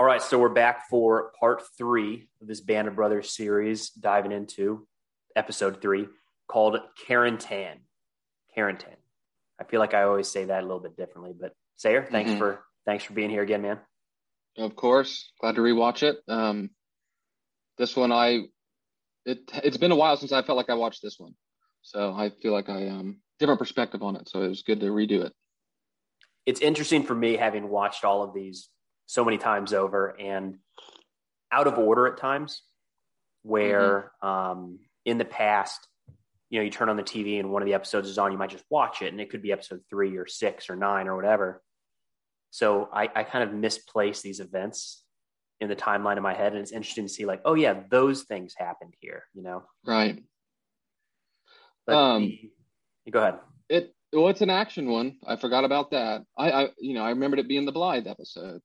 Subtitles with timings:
[0.00, 4.32] All right, so we're back for part three of this Band of Brothers series, diving
[4.32, 4.88] into
[5.36, 6.08] episode three
[6.48, 7.80] called Carentan.
[8.56, 8.96] Carentan.
[9.60, 12.38] I feel like I always say that a little bit differently, but Sayer, thanks Mhm.
[12.38, 13.78] for thanks for being here again, man.
[14.56, 16.22] Of course, glad to rewatch it.
[16.26, 16.70] Um,
[17.76, 18.48] this one, I
[19.26, 21.36] it it's been a while since I felt like I watched this one,
[21.82, 24.30] so I feel like I um different perspective on it.
[24.30, 25.34] So it was good to redo it.
[26.46, 28.70] It's interesting for me having watched all of these
[29.10, 30.58] so many times over and
[31.50, 32.62] out of order at times,
[33.42, 35.84] where um, in the past,
[36.48, 38.38] you know, you turn on the TV and one of the episodes is on, you
[38.38, 41.16] might just watch it, and it could be episode three or six or nine or
[41.16, 41.60] whatever.
[42.50, 45.02] So I, I kind of misplace these events
[45.60, 48.22] in the timeline in my head, and it's interesting to see, like, oh yeah, those
[48.22, 49.64] things happened here, you know.
[49.84, 50.22] Right.
[51.84, 52.50] But Um, the-
[53.06, 53.40] you go ahead.
[53.68, 55.16] It well, it's an action one.
[55.26, 56.22] I forgot about that.
[56.38, 58.60] I, I you know I remembered it being the Blythe episode,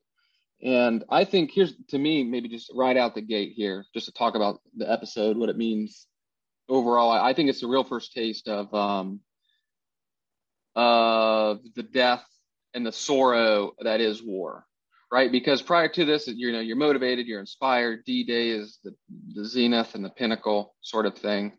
[0.61, 4.13] and I think here's to me maybe just right out the gate here, just to
[4.13, 6.07] talk about the episode, what it means
[6.69, 7.11] overall.
[7.11, 9.19] I, I think it's a real first taste of um
[10.75, 12.25] of the death
[12.73, 14.65] and the sorrow that is war,
[15.11, 15.31] right?
[15.31, 18.03] Because prior to this, you know you're motivated, you're inspired.
[18.05, 18.95] D-Day is the
[19.33, 21.53] the zenith and the pinnacle sort of thing.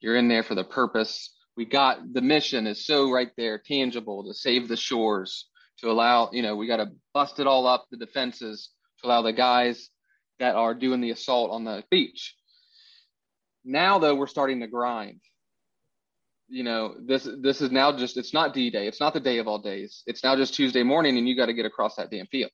[0.00, 4.24] You're in there for the purpose we got the mission is so right there tangible
[4.24, 5.48] to save the shores
[5.80, 9.22] to allow you know we got to bust it all up the defenses to allow
[9.22, 9.90] the guys
[10.38, 12.34] that are doing the assault on the beach.
[13.64, 15.20] Now though we're starting to grind.
[16.48, 19.48] You know this this is now just it's not d-day it's not the day of
[19.48, 20.02] all days.
[20.06, 22.50] It's now just tuesday morning and you got to get across that damn field.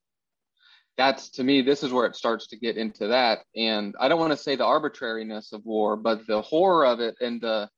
[0.97, 3.41] That's to me this is where it starts to get into that.
[3.57, 7.17] And i don't want to say the arbitrariness of war but the horror of it
[7.21, 7.69] and the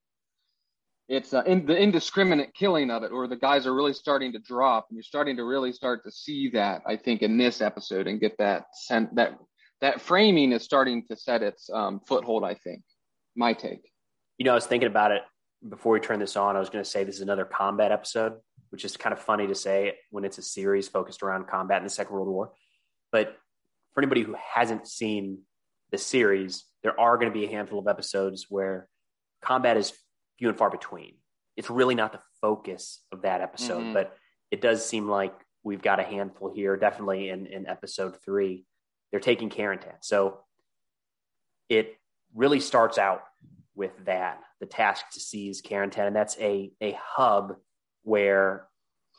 [1.09, 4.39] it's uh, in the indiscriminate killing of it, or the guys are really starting to
[4.39, 6.83] drop, and you're starting to really start to see that.
[6.87, 9.39] I think in this episode, and get that sent that
[9.81, 12.45] that framing is starting to set its um, foothold.
[12.45, 12.83] I think
[13.37, 13.91] my take.
[14.39, 15.23] You know, I was thinking about it
[15.69, 16.57] before we turn this on.
[16.57, 18.35] I was going to say this is another combat episode,
[18.71, 21.85] which is kind of funny to say when it's a series focused around combat in
[21.85, 22.53] the Second World War.
[23.11, 23.37] But
[23.93, 25.41] for anybody who hasn't seen
[25.91, 28.89] the series, there are going to be a handful of episodes where
[29.43, 29.93] combat is
[30.43, 31.15] few and far between.
[31.57, 33.95] It's really not the focus of that episode, Mhm.
[33.95, 34.17] but
[34.51, 35.33] it does seem like
[35.63, 38.67] we've got a handful here, definitely in, in episode three.
[39.13, 39.95] They're taking Carentan.
[40.01, 40.43] So
[41.69, 41.97] it
[42.35, 43.23] really starts out
[43.77, 47.55] with that the task to seize Carentan, and that's a, a hub
[48.03, 48.67] where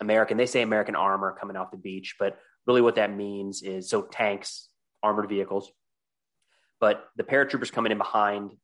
[0.01, 3.89] American, they say American armor coming off the beach, but really what that means is
[3.89, 4.67] so tanks,
[5.01, 5.71] armored vehicles,
[6.81, 8.57] but the paratroopers coming in behind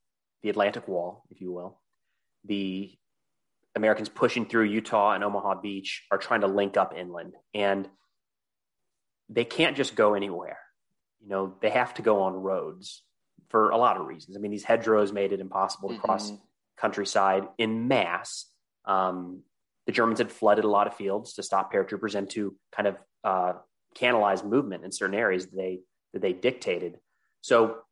[0.44, 1.82] the Atlantic Wall, if you will,
[2.46, 2.92] the
[3.76, 7.88] Americans pushing through Utah and Omaha Beach are trying to link up inland, and
[9.30, 10.58] they can't just go anywhere.
[11.22, 13.04] You know, they have to go on roads
[13.50, 14.38] for a lot of reasons.
[14.38, 16.42] I mean, these hedgerows made it impossible to cross Mhm.
[16.78, 18.52] countryside in mass.
[18.86, 19.44] Um,
[19.86, 22.98] the Germans had flooded a lot of fields to stop paratroopers and to kind of
[23.24, 23.54] uh,
[23.96, 25.82] canalize movement in certain areas that they
[26.14, 27.00] that they dictated.
[27.42, 27.84] So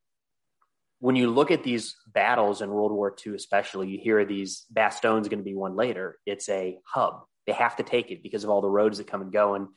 [1.00, 5.22] when you look at these battles in World War II, especially, you hear these Bastogne
[5.30, 6.18] going to be one later.
[6.26, 7.24] It's a hub.
[7.46, 9.54] They have to take it because of all the roads that come and go.
[9.56, 9.68] And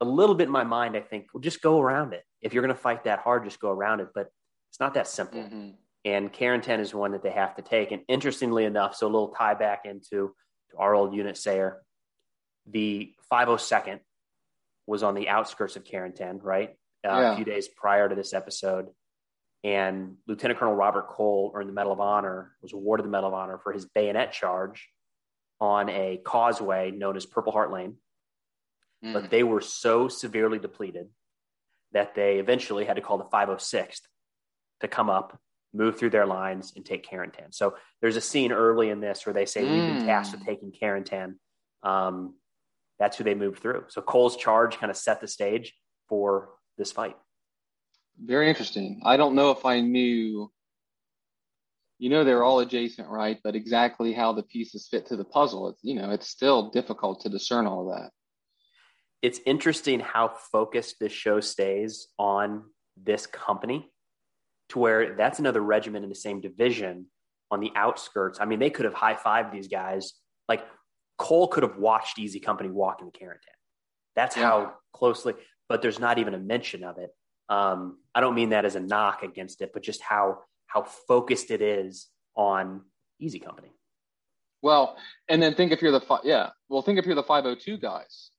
[0.00, 2.24] a little bit in my mind, I think, well, just go around it.
[2.40, 4.08] If you're going to fight that hard, just go around it.
[4.14, 4.28] But
[4.70, 5.40] it's not that simple.
[5.42, 5.74] Mhm.
[6.04, 7.92] And Carentan is one that they have to take.
[7.92, 10.34] And interestingly enough, so a little tie back into
[10.70, 11.82] to our old unit sayer,
[12.66, 14.00] the 502nd
[14.86, 16.70] was on the outskirts of Carentan, right?
[17.04, 17.32] Uh, Yeah.
[17.32, 18.88] A few days prior to this episode.
[19.64, 23.34] And Lieutenant Colonel Robert Cole earned the Medal of Honor, was awarded the Medal of
[23.34, 24.88] Honor for his bayonet charge
[25.60, 27.96] on a causeway known as Purple Heart Lane.
[29.04, 29.12] Mm.
[29.12, 31.08] But they were so severely depleted
[31.92, 34.00] that they eventually had to call the 506th
[34.80, 35.38] to come up,
[35.72, 37.54] move through their lines, and take Carentan.
[37.54, 40.46] So there's a scene early in this where they say, We've been tasked with Mm.
[40.46, 41.34] taking Carentan.
[41.84, 42.34] Um,
[42.98, 43.84] that's who they moved through.
[43.88, 45.74] So Cole's charge kind of set the stage
[46.08, 47.16] for this fight.
[48.18, 49.00] Very interesting.
[49.04, 50.50] I don't know if I knew.
[51.98, 53.38] You know, they're all adjacent, right?
[53.44, 57.20] But exactly how the pieces fit to the puzzle, it's you know, it's still difficult
[57.20, 58.10] to discern all of that.
[59.22, 62.64] It's interesting how focused this show stays on
[62.96, 63.88] this company
[64.70, 67.06] to where that's another regiment in the same division
[67.52, 68.40] on the outskirts.
[68.40, 70.14] I mean, they could have high fived these guys.
[70.48, 70.64] Like
[71.18, 73.54] Cole could have watched Easy Company walk in the Carentan.
[74.16, 74.42] That's Yeah.
[74.48, 75.34] how closely,
[75.68, 77.10] but there's not even a mention of it.
[77.52, 81.50] Um, I don't mean that as a knock against it, but just how how focused
[81.50, 82.80] it is on
[83.20, 83.68] Easy Company.
[84.62, 84.96] Well,
[85.28, 88.30] and then think if you're the fi- yeah, well, think if you're the 502 guys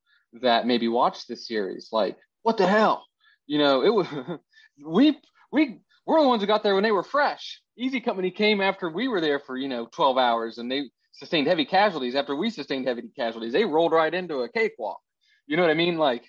[0.42, 3.06] that maybe watch this series, like what the hell?
[3.46, 4.08] You know, it was
[4.84, 5.20] we
[5.52, 7.62] we we're the ones who got there when they were fresh.
[7.78, 11.46] Easy Company came after we were there for you know 12 hours, and they sustained
[11.46, 13.54] heavy casualties after we sustained heavy casualties.
[13.54, 15.00] They rolled right into a cakewalk.
[15.46, 15.98] You know what I mean?
[15.98, 16.24] Like,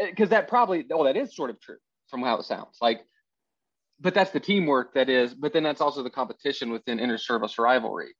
[0.00, 2.76] Uh, because that probably, oh, that is sort of true from how it sounds.
[2.80, 3.00] Like,
[4.00, 5.34] but that's the teamwork that is.
[5.34, 8.14] But then that's also the competition within inter-service rivalry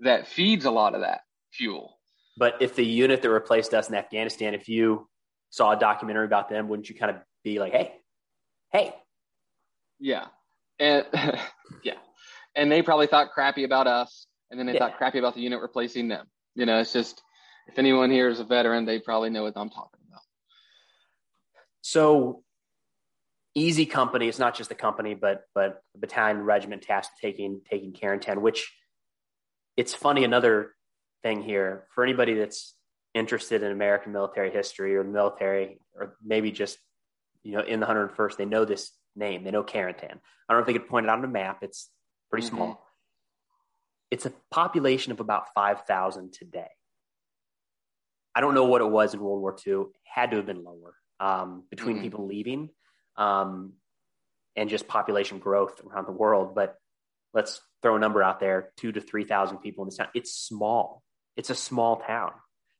[0.00, 1.20] that feeds a lot of that
[1.52, 1.98] fuel.
[2.38, 5.08] But if the unit that replaced us in Afghanistan, if you
[5.50, 7.92] saw a documentary about them, wouldn't you kind of be like, hey,
[8.72, 8.94] hey?
[9.98, 10.26] Yeah.
[10.78, 11.04] And
[11.82, 11.94] yeah.
[12.54, 14.26] And they probably thought crappy about us.
[14.50, 14.78] And then they yeah.
[14.78, 16.26] thought crappy about the unit replacing them.
[16.54, 17.20] You know, it's just,
[17.66, 19.97] if anyone here is a veteran, they probably know what I'm talking about.
[21.88, 22.42] So
[23.54, 24.28] easy company.
[24.28, 28.70] It's not just the company, but but a battalion regiment tasked taking taking Carentan, which
[29.74, 30.22] it's funny.
[30.22, 30.74] Another
[31.22, 32.74] thing here for anybody that's
[33.14, 36.76] interested in American military history or the military, or maybe just
[37.42, 39.42] you know in the 101st, they know this name.
[39.42, 40.12] They know Carentan.
[40.12, 41.60] I don't know if they could point it out on a map.
[41.62, 41.88] It's
[42.28, 42.56] pretty mm-hmm.
[42.56, 42.86] small.
[44.10, 46.68] It's a population of about five thousand today.
[48.34, 49.72] I don't know what it was in World War II.
[49.72, 52.04] It had to have been lower um, between mm-hmm.
[52.04, 52.70] people leaving
[53.16, 53.74] um,
[54.56, 56.54] and just population growth around the world.
[56.54, 56.76] But
[57.34, 60.08] let's throw a number out there: two to three thousand people in this town.
[60.14, 61.02] It's small.
[61.36, 62.32] It's a small town,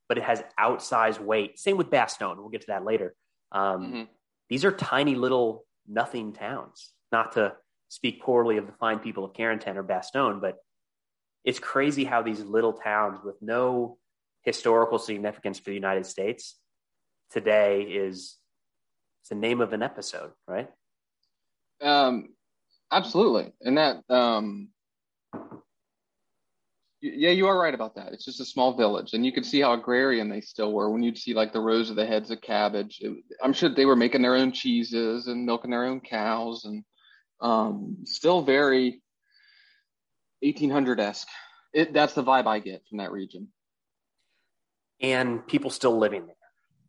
[0.07, 1.59] but it has outsized weight.
[1.59, 2.37] Same with Bastogne.
[2.37, 3.15] We'll get to that later.
[3.51, 4.03] Um, mm-hmm.
[4.49, 6.91] These are tiny little nothing towns.
[7.11, 7.53] Not to
[7.87, 10.57] speak poorly of the fine people of Carentan or Bastogne, but
[11.43, 13.97] it's crazy how these little towns with no
[14.43, 16.58] historical significance for the United States
[17.31, 18.35] today is
[19.29, 20.69] the name of an episode, right?
[21.81, 22.29] Um,
[22.91, 24.69] absolutely, and that um,
[27.01, 28.11] yeah, you are right about that.
[28.11, 31.01] It's just a small village, and you could see how agrarian they still were when
[31.01, 32.99] you'd see like the rows of the heads of cabbage.
[33.01, 36.83] It, I'm sure they were making their own cheeses and milking their own cows, and
[37.39, 39.01] um, still very
[40.41, 41.27] 1800 esque.
[41.91, 43.49] That's the vibe I get from that region.
[45.01, 46.35] And people still living there.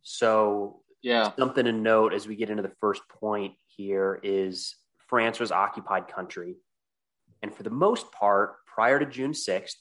[0.03, 4.75] So yeah, something to note as we get into the first point here is
[5.09, 6.57] France was occupied country,
[7.43, 9.79] and for the most part, prior to June sixth,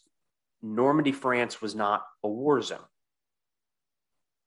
[0.62, 2.78] Normandy, France was not a war zone.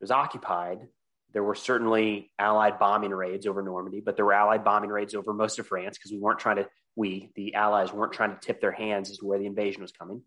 [0.01, 0.89] It was occupied.
[1.33, 5.33] There were certainly Allied bombing raids over Normandy, but there were Allied bombing raids over
[5.33, 8.61] most of France because we weren't trying to, we, the Allies, weren't trying to tip
[8.61, 10.23] their hands as to where the invasion was coming.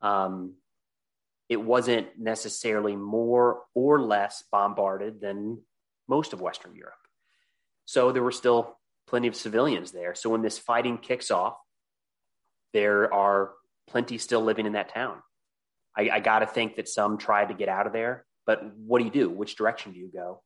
[0.00, 0.54] Um,
[1.48, 5.62] it wasn't necessarily more or less bombarded than
[6.08, 6.94] most of Western Europe.
[7.84, 10.14] So there were still plenty of civilians there.
[10.14, 11.56] So when this fighting kicks off,
[12.72, 13.52] there are
[13.86, 15.18] plenty still living in that town.
[15.96, 18.98] I, I got to think that some tried to get out of there, but what
[18.98, 19.30] do you do?
[19.30, 20.42] Which direction do you go?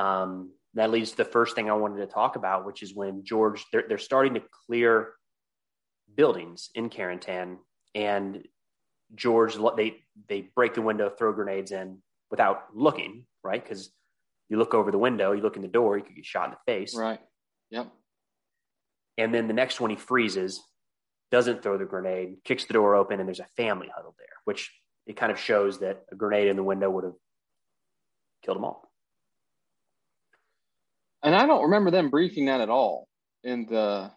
[0.00, 3.24] Um, that leads to the first thing I wanted to talk about, which is when
[3.24, 5.12] George, they're, they're starting to clear
[6.14, 7.56] buildings in Carentan
[7.94, 8.46] and
[9.14, 9.96] George, they
[10.28, 11.98] they break the window, throw grenades in
[12.30, 13.62] without looking, right?
[13.62, 13.90] Because
[14.48, 16.52] you look over the window, you look in the door, you could get shot in
[16.52, 16.96] the face.
[16.96, 17.20] Right.
[17.70, 17.92] Yep.
[19.18, 20.62] And then the next one he freezes,
[21.30, 24.72] doesn't throw the grenade, kicks the door open, and there's a family huddled there, which
[25.06, 27.14] it kind of shows that a grenade in the window would have
[28.44, 28.90] killed them all.
[31.22, 33.08] And I don't remember them briefing that at all
[33.42, 34.10] in the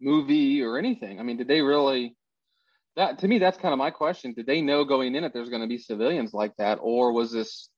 [0.00, 1.20] movie or anything.
[1.20, 2.16] I mean, did they really
[2.96, 4.32] that to me that's kind of my question.
[4.32, 7.32] Did they know going in that there's going to be civilians like that or was
[7.32, 7.68] this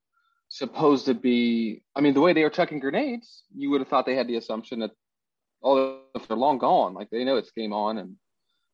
[0.51, 4.07] supposed to be i mean the way they were chucking grenades you would have thought
[4.07, 4.93] they had the assumption that
[5.63, 6.95] oh if they're long gone.
[6.95, 8.17] Like they know it's game on and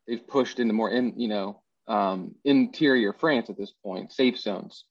[0.06, 4.84] they've pushed into more in you know um, interior france at this point safe zones.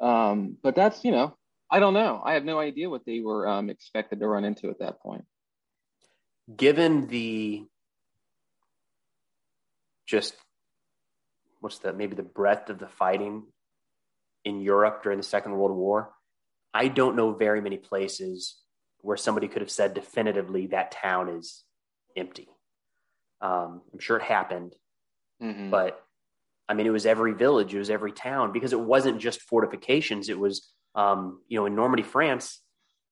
[0.00, 1.36] Um, but that's you know
[1.70, 2.20] i don't know.
[2.24, 5.24] I have no idea what they were um, expected to run into at that point.
[6.54, 7.64] Given the
[10.06, 10.34] just
[11.64, 13.42] what's the maybe the breadth of the fighting
[14.44, 16.10] in Europe during the Second World War,
[16.74, 18.56] I don't know very many places
[19.00, 21.64] where somebody could have said definitively that town is
[22.16, 22.48] empty.
[23.40, 24.74] Um, I'm sure it happened,
[25.42, 25.70] mm-hmm.
[25.70, 26.00] but
[26.68, 30.28] I mean, it was every village, it was every town because it wasn't just fortifications.
[30.28, 32.60] It was, um, you know, in Normandy, France,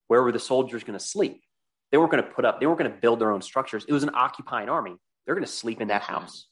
[0.09, 1.43] where were the soldiers going to sleep?
[1.91, 3.87] They weren't going to put up, they weren't going to build their own structures.
[3.89, 4.97] It was an occupying army.
[5.25, 6.49] They're going to sleep in that house.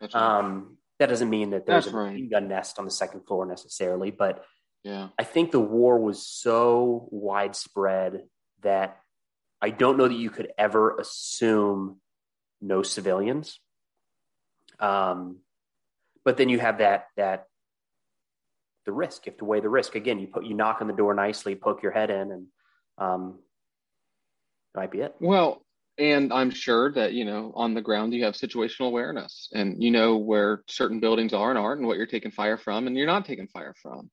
[0.00, 0.14] Right.
[0.14, 2.30] Um, that doesn't mean that there's That's a right.
[2.30, 4.44] gun nest on the second floor necessarily, but
[4.84, 8.24] yeah, I think the war was so widespread
[8.62, 8.98] that
[9.60, 12.00] I don't know that you could ever assume
[12.60, 13.60] no civilians.
[14.80, 15.38] Um,
[16.24, 17.46] but then you have that that
[18.86, 19.26] the risk.
[19.26, 20.18] You have to weigh the risk again.
[20.18, 22.46] You put you knock on the door nicely, poke your head in, and
[22.98, 23.38] um,
[24.74, 25.14] Might be it.
[25.18, 25.64] Well,
[25.98, 29.90] and I'm sure that, you know, on the ground you have situational awareness and you
[29.90, 33.06] know where certain buildings are and aren't and what you're taking fire from and you're
[33.06, 34.10] not taking fire from.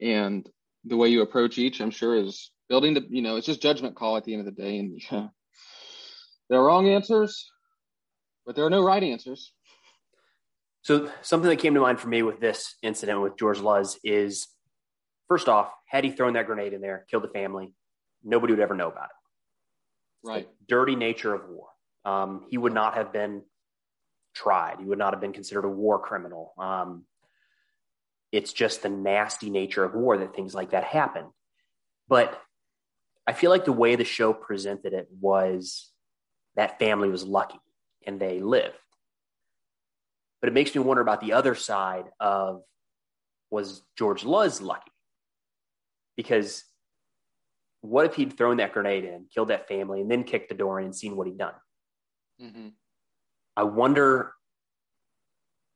[0.00, 0.48] And
[0.84, 3.96] the way you approach each, I'm sure, is building the, you know, it's just judgment
[3.96, 4.78] call at the end of the day.
[4.78, 5.28] And yeah,
[6.48, 7.50] there are wrong answers,
[8.46, 9.52] but there are no right answers.
[10.82, 14.46] So something that came to mind for me with this incident with George Luz is
[15.26, 17.74] first off, had he thrown that grenade in there, killed the family,
[18.22, 19.17] nobody would ever know about it.
[20.24, 20.48] Right.
[20.68, 21.68] dirty nature of war.
[22.04, 23.42] Um, he would not have been
[24.34, 24.78] tried.
[24.78, 26.52] He would not have been considered a war criminal.
[26.58, 27.04] Um,
[28.32, 31.26] it's just the nasty nature of war that things like that happen.
[32.08, 32.40] But
[33.26, 35.90] I feel like the way the show presented it was
[36.56, 37.60] that family was lucky
[38.06, 38.74] and they lived.
[40.40, 42.62] But it makes me wonder about the other side of
[43.50, 44.90] was George Luz lucky?
[46.16, 46.64] Because
[47.80, 50.78] what if he'd thrown that grenade in, killed that family, and then kicked the door
[50.78, 51.54] in and seen what he'd done?
[52.42, 52.68] Mm-hmm.
[53.56, 54.32] I wonder.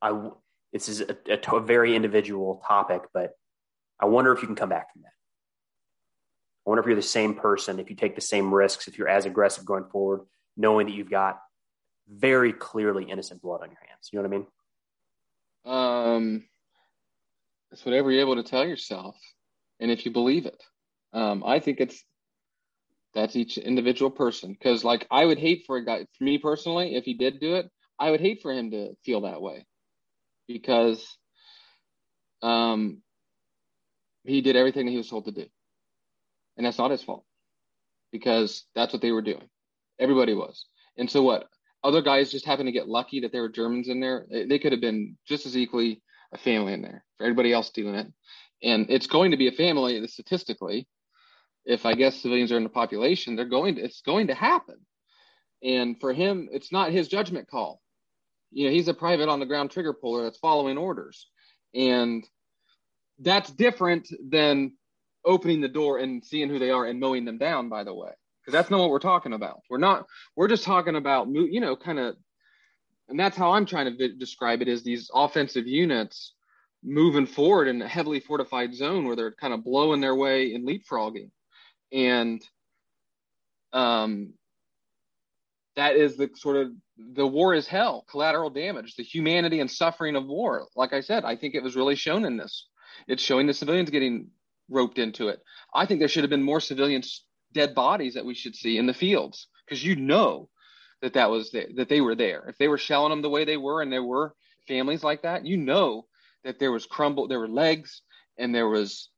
[0.01, 0.29] I
[0.73, 3.31] this is a, a, a, very individual topic, but
[4.01, 5.13] I wonder if you can come back from that.
[6.65, 9.07] I wonder if you're the same person, if you take the same risks, if you're
[9.07, 10.21] as aggressive going forward,
[10.57, 11.39] knowing that you've got
[12.09, 14.09] very clearly innocent blood on your hands.
[14.11, 14.35] You know what
[15.65, 16.25] I mean?
[16.25, 16.43] Um,
[17.71, 19.15] it's whatever you're able to tell yourself,
[19.79, 20.63] and if you believe it.
[21.13, 22.03] Um, I think it's
[23.13, 24.51] that's each individual person.
[24.51, 27.55] Because, like, I would hate for a guy, for me personally, if he did do
[27.55, 29.65] it, I would hate for him to feel that way.
[30.47, 31.17] Because
[32.41, 33.01] um,
[34.23, 35.45] he did everything that he was told to do,
[36.57, 37.23] and that's not his fault.
[38.11, 39.47] Because that's what they were doing.
[39.99, 40.65] Everybody was,
[40.97, 41.47] and so what?
[41.83, 44.25] Other guys just happened to get lucky that there were Germans in there.
[44.29, 46.01] They could have been just as equally
[46.33, 48.07] a family in there for everybody else doing it,
[48.61, 50.87] and it's going to be a family statistically
[51.65, 54.77] if I guess civilians are in the population, they're going to, it's going to happen.
[55.63, 57.81] And for him, it's not his judgment call.
[58.51, 61.27] You know, he's a private on the ground trigger puller that's following orders.
[61.73, 62.27] And
[63.19, 64.73] that's different than
[65.25, 68.11] opening the door and seeing who they are and mowing them down, by the way.
[68.41, 69.61] Because that's not what we're talking about.
[69.69, 70.05] We're not,
[70.35, 72.17] we're just talking about, you know, kind of,
[73.07, 76.33] and that's how I'm trying to describe it is these offensive units
[76.83, 80.67] moving forward in a heavily fortified zone where they're kind of blowing their way and
[80.67, 81.29] leapfrogging
[81.93, 82.43] and
[83.71, 84.33] um,
[85.75, 90.15] that is the sort of the war is hell, collateral damage, the humanity and suffering
[90.15, 90.67] of war.
[90.75, 92.67] Like I said, I think it was really shown in this.
[93.07, 94.27] It's showing the civilians getting
[94.69, 95.39] roped into it.
[95.73, 98.85] I think there should have been more civilians dead bodies that we should see in
[98.85, 100.49] the fields because you know
[101.01, 102.45] that that was the, that they were there.
[102.47, 104.33] If they were shelling them the way they were, and there were
[104.67, 106.05] families like that, you know
[106.43, 108.01] that there was crumble, there were legs,
[108.37, 109.09] and there was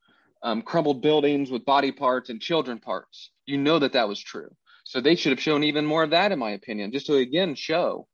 [0.43, 3.31] um, crumbled buildings with body parts and children parts.
[3.45, 4.49] You know that that was true.
[4.83, 7.55] So they should have shown even more of that, in my opinion, just to again
[7.55, 8.07] show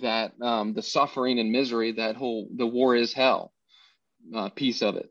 [0.00, 3.52] that um, the suffering and misery, that whole the war is hell
[4.34, 5.10] uh, piece of it.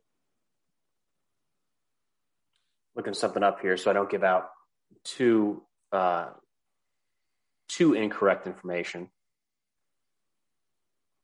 [2.96, 4.50] Looking something up here so I don't give out
[5.04, 6.28] too uh,
[7.68, 9.10] too incorrect information,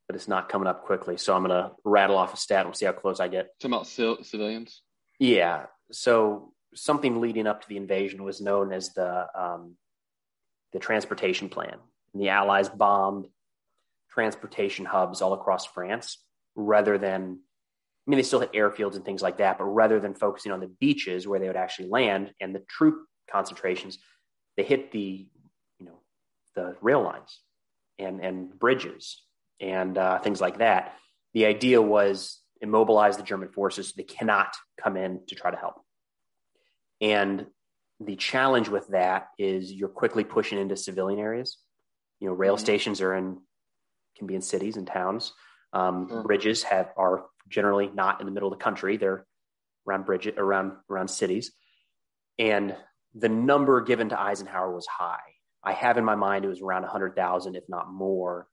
[0.07, 1.17] but it's not coming up quickly.
[1.17, 3.59] So I'm going to rattle off a stat and we'll see how close I get.
[3.59, 4.81] Talking about civilians.
[5.21, 5.67] Yeah.
[5.91, 9.75] So something leading up to the invasion was known as the um,
[10.73, 11.75] the transportation plan.
[12.13, 13.27] And the Allies bombed
[14.09, 16.17] transportation hubs all across France
[16.55, 17.39] rather than
[18.07, 20.59] I mean they still hit airfields and things like that, but rather than focusing on
[20.59, 23.99] the beaches where they would actually land and the troop concentrations,
[24.57, 25.27] they hit the
[25.77, 25.99] you know
[26.55, 27.41] the rail lines
[27.99, 29.21] and and bridges
[29.59, 30.95] and uh, things like that.
[31.35, 35.75] The idea was immobilize the German forces they cannot come in to try to help.
[37.01, 37.47] And
[37.99, 41.57] the challenge with that is you're quickly pushing into civilian areas.
[42.19, 42.63] You know, rail mm-hmm.
[42.63, 43.39] stations are in
[44.17, 45.33] can be in cities and towns.
[45.73, 46.21] Um, mm-hmm.
[46.23, 49.25] Bridges have are generally not in the middle of the country; they're
[49.87, 51.51] around bridges around around cities.
[52.37, 52.75] And
[53.13, 55.19] the number given to Eisenhower was high.
[55.63, 58.47] I have in my mind it was around 100,000, if not more.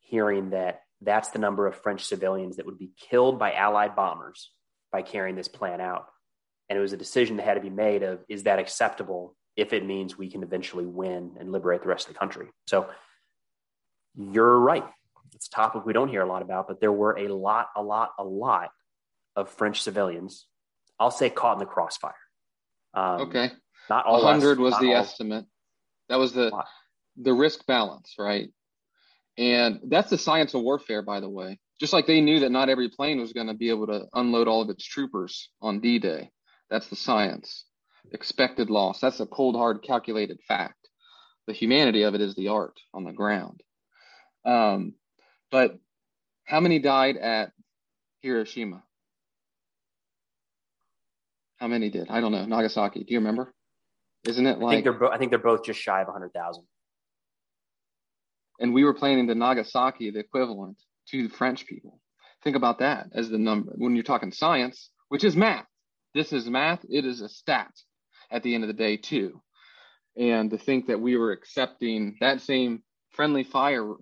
[0.00, 4.50] Hearing that that's the number of French civilians that would be killed by Allied bombers
[4.92, 6.06] by carrying this plan out.
[6.68, 9.72] And it was a decision that had to be made of is that acceptable if
[9.72, 12.48] it means we can eventually win and liberate the rest of the country?
[12.66, 12.88] So
[14.16, 14.84] you're right.
[15.34, 17.82] It's a topic we don't hear a lot about, but there were a lot, a
[17.82, 18.70] lot, a lot
[19.34, 20.46] of French civilians,
[20.98, 22.14] I'll say caught in the crossfire.
[22.94, 23.50] Um, okay.
[23.90, 25.44] Not all 100 was the all, estimate.
[26.08, 26.50] That was the
[27.16, 28.48] the risk balance, right?
[29.38, 31.58] And that's the science of warfare, by the way.
[31.78, 34.48] Just like they knew that not every plane was going to be able to unload
[34.48, 36.30] all of its troopers on D Day.
[36.70, 37.64] That's the science.
[38.12, 39.00] expected loss.
[39.00, 40.88] That's a cold, hard, calculated fact.
[41.46, 43.62] The humanity of it is the art on the ground.
[44.44, 44.94] Um,
[45.50, 45.78] but
[46.44, 47.52] how many died at
[48.22, 48.82] Hiroshima?
[51.58, 52.08] How many did?
[52.10, 52.44] I don't know.
[52.44, 53.04] Nagasaki.
[53.04, 53.52] Do you remember?
[54.24, 54.72] Isn't it like?
[54.72, 56.64] I think they're bo- I think they're both just shy of hundred thousand.
[58.60, 60.78] And we were planning to Nagasaki the equivalent
[61.10, 62.00] to the French people.
[62.42, 65.66] Think about that as the number when you're talking science, which is math.
[66.14, 66.84] This is math.
[66.88, 67.72] It is a stat
[68.30, 69.42] at the end of the day too.
[70.16, 73.94] And to think that we were accepting that same friendly fire,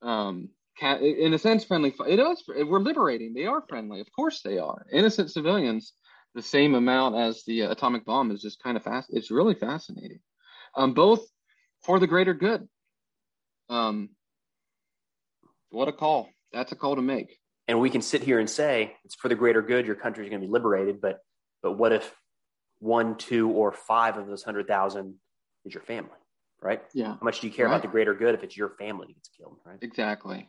[0.00, 0.48] um,
[0.80, 1.90] in a sense, friendly.
[1.90, 2.42] Fire, it is.
[2.48, 3.34] We're liberating.
[3.34, 4.00] They are friendly.
[4.00, 4.86] Of course, they are.
[4.90, 5.92] Innocent civilians
[6.34, 9.10] the same amount as the atomic bomb is just kind of fast.
[9.12, 10.20] It's really fascinating.
[10.76, 11.26] Um, both
[11.82, 12.66] for the greater good.
[13.72, 14.10] Um,
[15.70, 16.28] what a call!
[16.52, 17.38] That's a call to make.
[17.68, 19.86] And we can sit here and say it's for the greater good.
[19.86, 21.20] Your country is going to be liberated, but
[21.62, 22.14] but what if
[22.80, 25.14] one, two, or five of those hundred thousand
[25.64, 26.10] is your family,
[26.60, 26.82] right?
[26.92, 27.14] Yeah.
[27.14, 27.72] How much do you care right.
[27.72, 29.78] about the greater good if it's your family that gets killed, right?
[29.80, 30.48] Exactly.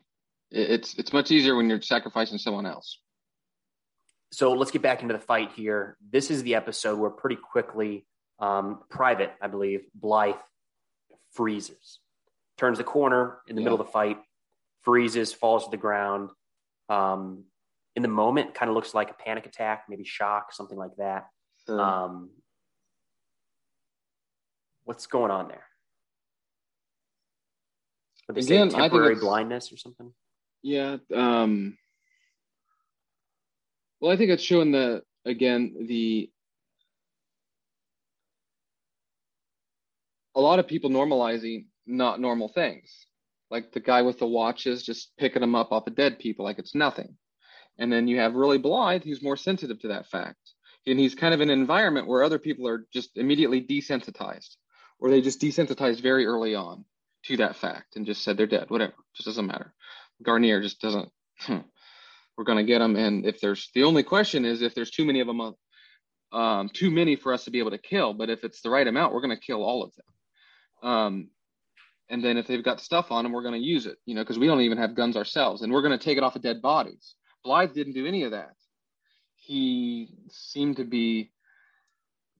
[0.52, 3.00] It's it's much easier when you're sacrificing someone else.
[4.32, 5.96] So let's get back into the fight here.
[6.12, 8.08] This is the episode where pretty quickly,
[8.40, 10.36] um, Private, I believe, Blythe
[11.34, 12.00] freezes,
[12.58, 13.66] turns the corner in the yeah.
[13.66, 14.18] middle of the fight,
[14.82, 16.30] freezes, falls to the ground.
[16.90, 17.46] Um,
[17.96, 21.28] in the moment, kind of looks like a panic attack, maybe shock, something like that.
[21.66, 21.80] Sure.
[21.80, 22.32] Um,
[24.84, 25.64] what's going on there?
[28.28, 30.14] Would they Again, say temporary blindness or something?
[30.62, 30.98] Yeah.
[31.14, 31.78] Um,
[34.00, 36.30] well, I think it's showing the again the
[40.36, 43.06] a lot of people normalizing not normal things,
[43.50, 46.60] like the guy with the watches just picking them up off of dead people like
[46.60, 47.18] it's nothing,
[47.78, 50.54] and then you have really Blythe who's more sensitive to that fact,
[50.86, 54.56] and he's kind of in an environment where other people are just immediately desensitized,
[55.00, 56.86] or they just desensitized very early on
[57.26, 59.74] to that fact and just said they're dead, whatever, just doesn't matter.
[60.24, 61.10] Guarnere just doesn't.
[61.40, 61.60] Hmm
[62.38, 62.96] we're going to get them.
[62.96, 65.56] And if there's the only question is if there's too many of them,
[66.32, 68.14] um, too many for us to be able to kill.
[68.14, 70.90] But if it's the right amount, we're going to kill all of them.
[70.90, 71.30] Um,
[72.14, 74.22] and then if they've got stuff on them, we're going to use it, you know,
[74.22, 76.44] because we don't even have guns ourselves, and we're going to take it off of
[76.44, 77.16] dead bodies.
[77.44, 78.52] Blythe didn't do any of that.
[79.36, 81.32] He seemed to be,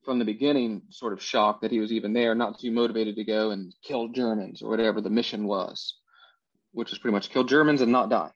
[0.04, 3.24] from the beginning, sort of shocked that he was even there, not too motivated to
[3.24, 5.96] go and kill Germans or whatever the mission was,
[6.70, 8.30] which was pretty much kill Germans and not die.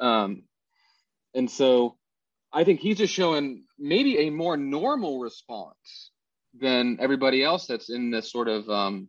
[0.00, 0.42] Um,
[1.34, 1.96] and so
[2.52, 6.10] I think he's just showing maybe a more normal response
[6.60, 9.08] than everybody else that's in this sort of um,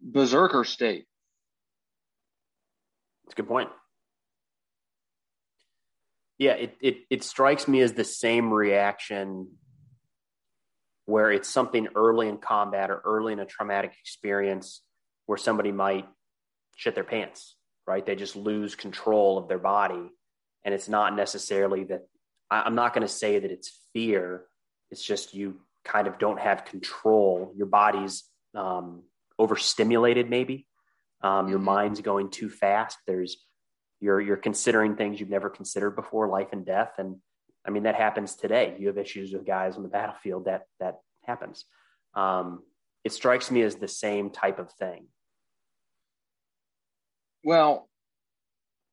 [0.00, 1.06] berserker state.
[3.24, 3.70] That's a good point.
[6.38, 9.48] Yeah, it, it, it strikes me as the same reaction
[11.04, 14.80] where it's something early in combat or early in a traumatic experience
[15.26, 16.08] where somebody might
[16.76, 17.56] shit their pants
[17.90, 18.06] right?
[18.06, 20.12] They just lose control of their body.
[20.64, 22.02] And it's not necessarily that
[22.48, 24.44] I'm not going to say that it's fear.
[24.92, 27.52] It's just you kind of don't have control.
[27.56, 28.22] Your body's
[28.54, 29.02] um,
[29.40, 30.66] overstimulated, maybe.
[31.22, 31.64] Um, your mm-hmm.
[31.64, 32.98] mind's going too fast.
[33.06, 33.38] There's
[34.00, 36.92] you're you're considering things you've never considered before, life and death.
[36.98, 37.16] And
[37.66, 38.76] I mean that happens today.
[38.78, 41.64] You have issues with guys on the battlefield that that happens.
[42.14, 42.62] Um,
[43.04, 45.06] it strikes me as the same type of thing.
[47.42, 47.88] Well,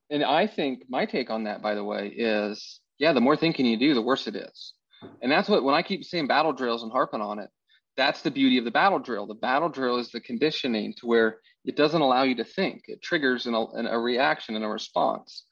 [0.09, 3.65] and I think my take on that, by the way, is yeah, the more thinking
[3.65, 4.73] you do, the worse it is.
[5.21, 7.49] And that's what, when I keep seeing battle drills and harping on it,
[7.97, 9.25] that's the beauty of the battle drill.
[9.25, 13.01] The battle drill is the conditioning to where it doesn't allow you to think, it
[13.01, 15.43] triggers an, an, a reaction and a response.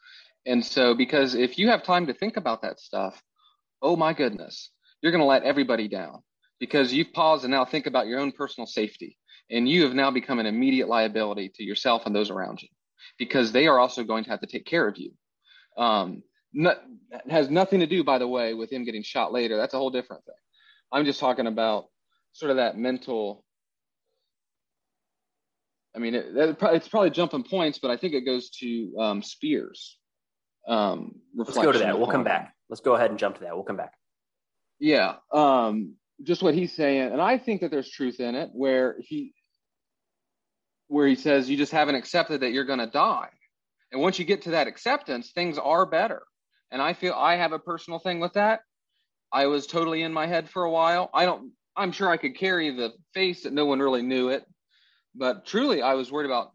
[0.45, 3.21] And so, because if you have time to think about that stuff,
[3.81, 4.69] oh my goodness,
[5.01, 6.21] you're going to let everybody down
[6.59, 9.17] because you've paused and now think about your own personal safety.
[9.49, 12.69] And you have now become an immediate liability to yourself and those around you
[13.19, 15.11] because they are also going to have to take care of you.
[15.77, 16.81] Um, not,
[17.29, 19.57] has nothing to do, by the way, with him getting shot later.
[19.57, 20.35] That's a whole different thing.
[20.91, 21.85] I'm just talking about
[22.35, 23.45] sort of that mental.
[25.95, 29.97] I mean, it, it's probably jumping points, but I think it goes to um, Spears.
[30.67, 31.97] Um, Let's go to that.
[31.97, 32.53] We'll come back.
[32.69, 33.55] Let's go ahead and jump to that.
[33.55, 33.93] We'll come back.
[34.79, 35.15] Yeah.
[35.31, 35.93] Um,
[36.23, 37.13] just what he's saying.
[37.13, 39.33] And I think that there's truth in it where he,
[40.87, 43.29] where he says you just haven't accepted that you're going to die.
[43.93, 46.23] And once you get to that acceptance, things are better.
[46.69, 48.59] And I feel I have a personal thing with that.
[49.31, 51.09] I was totally in my head for a while.
[51.13, 54.45] I don't, I'm sure I could carry the face that no one really knew it.
[55.13, 56.51] But truly, I was worried about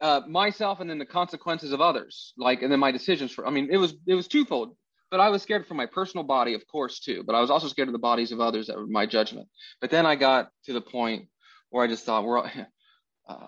[0.00, 2.32] uh, myself and then the consequences of others.
[2.36, 4.76] Like, and then my decisions for, I mean, it was, it was twofold.
[5.10, 7.22] but I was scared for my personal body, of course, too.
[7.24, 9.48] But I was also scared of the bodies of others that were my judgment.
[9.80, 11.28] But then I got to the point
[11.70, 12.38] where I just thought, we're,
[13.28, 13.46] uh,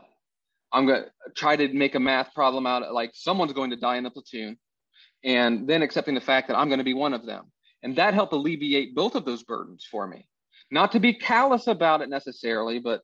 [0.72, 3.76] I'm going to try to make a math problem out of like someone's going to
[3.76, 4.58] die in the platoon,
[5.22, 7.52] and then accepting the fact that I'm going to be one of them.
[7.82, 10.26] And that helped alleviate both of those burdens for me.
[10.72, 13.02] Not to be callous about it necessarily, but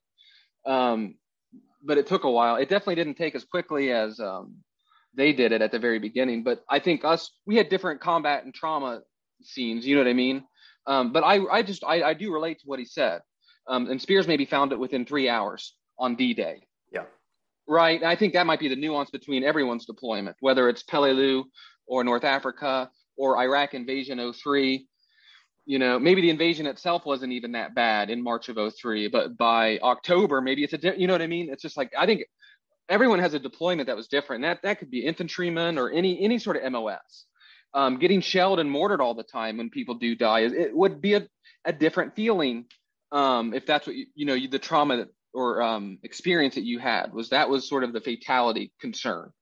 [0.67, 1.15] um,
[1.83, 2.57] but it took a while.
[2.57, 4.57] It definitely didn't take as quickly as um,
[5.15, 6.43] they did it at the very beginning.
[6.43, 9.03] But I think us, we had different combat and trauma
[9.43, 9.87] scenes.
[9.87, 10.45] You know what I mean?
[10.87, 13.21] Um, but I, I just, I, I do relate to what he said.
[13.67, 16.63] Um, and Spears maybe found it within three hours on D-Day.
[16.91, 17.05] Yeah.
[17.69, 18.01] Right.
[18.01, 21.45] And I think that might be the nuance between everyone's deployment, whether it's Peleliu
[21.87, 24.87] or North Africa or Iraq invasion 03
[25.69, 29.37] you know, maybe the invasion itself wasn't even that bad in March of 03, but
[29.37, 31.51] by October, maybe it's a, you know what I mean?
[31.53, 32.23] It's just like, I think
[32.89, 34.45] everyone has a deployment that was different.
[34.45, 37.27] That, that could be infantrymen or any, any sort of MOS.
[37.75, 41.13] Um, getting shelled and mortared all the time when people do die, it would be
[41.13, 41.29] a,
[41.67, 42.65] a different feeling.
[43.13, 46.65] Um, if that's what, you, you know, you, the trauma that, or um, experience that
[46.65, 49.33] you had was that was sort of the fatality concern.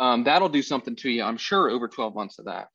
[0.00, 2.66] Um, that'll do something to you, I'm sure, over 12 months of that.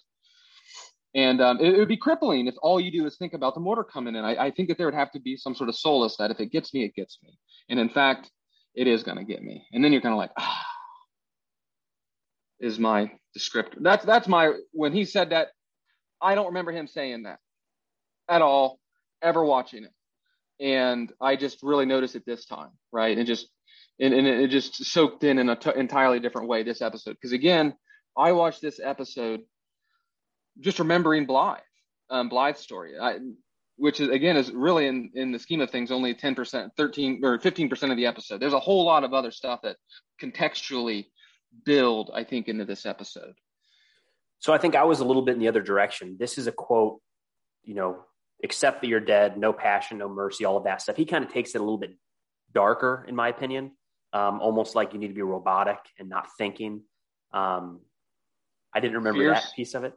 [1.13, 3.59] And um, it, it, would be crippling if all you do is think about the
[3.59, 4.23] mortar coming in.
[4.23, 6.39] I, I, think that there would have to be some sort of solace that if
[6.39, 7.37] it gets me, it gets me.
[7.69, 8.31] And in fact,
[8.75, 9.65] it is going to get me.
[9.73, 10.65] And then you're kind of like, ah,
[12.61, 13.77] is my descriptor.
[13.81, 15.49] That's that's my when he said that.
[16.21, 17.39] I don't remember him saying that
[18.29, 18.79] at all,
[19.23, 19.91] ever watching it.
[20.63, 23.17] And I just really noticed it this time, right?
[23.17, 23.47] And just
[23.99, 27.13] and, and it just soaked in in an t- entirely different way this episode.
[27.13, 27.73] Because again,
[28.15, 29.41] I watched this episode
[30.59, 31.59] just remembering Blythe,
[32.09, 33.19] um, Blythe's story, I,
[33.77, 37.39] which is again is really in in the scheme of things only 10%, 13 or
[37.39, 38.39] 15% of the episode.
[38.39, 39.77] There's a whole lot of other stuff that
[40.21, 41.07] contextually
[41.65, 43.33] build, I think, into this episode.
[44.39, 46.17] So I think I was a little bit in the other direction.
[46.19, 46.99] This is a quote,
[47.63, 48.03] you know,
[48.43, 50.95] accept that you're dead, no passion, no mercy, all of that stuff.
[50.95, 51.95] He kind of takes it a little bit
[52.53, 53.71] darker, in my opinion,
[54.13, 56.81] um, almost like you need to be robotic and not thinking.
[57.33, 57.81] Um,
[58.73, 59.43] I didn't remember Fierce.
[59.43, 59.93] that piece of it.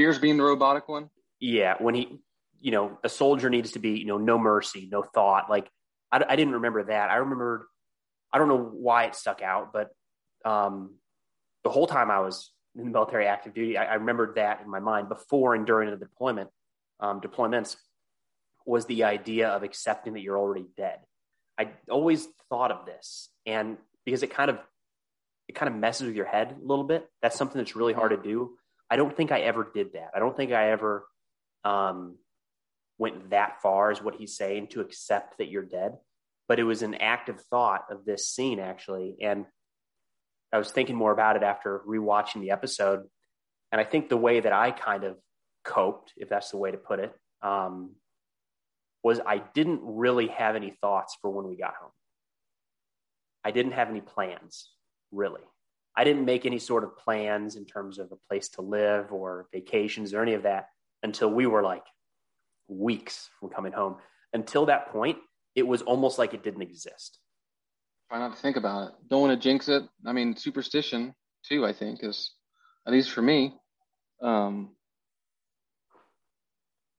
[0.00, 1.10] Spears being the robotic one.
[1.40, 2.22] Yeah, when he,
[2.58, 5.50] you know, a soldier needs to be, you know, no mercy, no thought.
[5.50, 5.68] Like
[6.10, 7.10] I, I didn't remember that.
[7.10, 7.64] I remembered.
[8.32, 9.90] I don't know why it stuck out, but
[10.44, 10.94] um,
[11.64, 14.70] the whole time I was in the military active duty, I, I remembered that in
[14.70, 16.48] my mind before and during the deployment
[17.00, 17.76] um, deployments
[18.64, 21.00] was the idea of accepting that you're already dead.
[21.58, 24.60] I always thought of this, and because it kind of
[25.46, 27.06] it kind of messes with your head a little bit.
[27.20, 28.56] That's something that's really hard to do.
[28.90, 30.10] I don't think I ever did that.
[30.14, 31.06] I don't think I ever
[31.64, 32.16] um,
[32.98, 35.96] went that far as what he's saying to accept that you're dead.
[36.48, 39.46] But it was an active thought of this scene actually, and
[40.52, 43.04] I was thinking more about it after rewatching the episode.
[43.70, 45.16] And I think the way that I kind of
[45.64, 47.92] coped, if that's the way to put it, um,
[49.02, 51.92] was I didn't really have any thoughts for when we got home.
[53.44, 54.68] I didn't have any plans,
[55.12, 55.40] really.
[56.00, 59.48] I didn't make any sort of plans in terms of a place to live or
[59.52, 60.68] vacations or any of that
[61.02, 61.84] until we were like
[62.68, 63.96] weeks from coming home.
[64.32, 65.18] Until that point,
[65.54, 67.18] it was almost like it didn't exist.
[68.08, 68.94] Try not to think about it.
[69.10, 69.82] Don't want to jinx it.
[70.06, 71.14] I mean, superstition
[71.46, 71.66] too.
[71.66, 72.32] I think is
[72.86, 73.54] at least for me.
[74.22, 74.70] Um,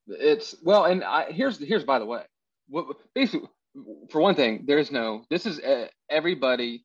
[0.06, 2.22] it's well, and I, here's here's by the way,
[2.68, 2.86] what,
[3.16, 3.48] basically
[4.10, 5.24] for one thing, there's no.
[5.28, 6.84] This is uh, everybody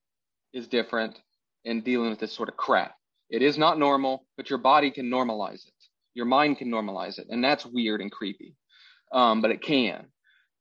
[0.51, 1.21] is different
[1.67, 2.95] in dealing with this sort of crap.
[3.29, 5.73] It is not normal, but your body can normalize it.
[6.13, 7.27] Your mind can normalize it.
[7.29, 8.55] And that's weird and creepy.
[9.11, 10.07] Um, but it can.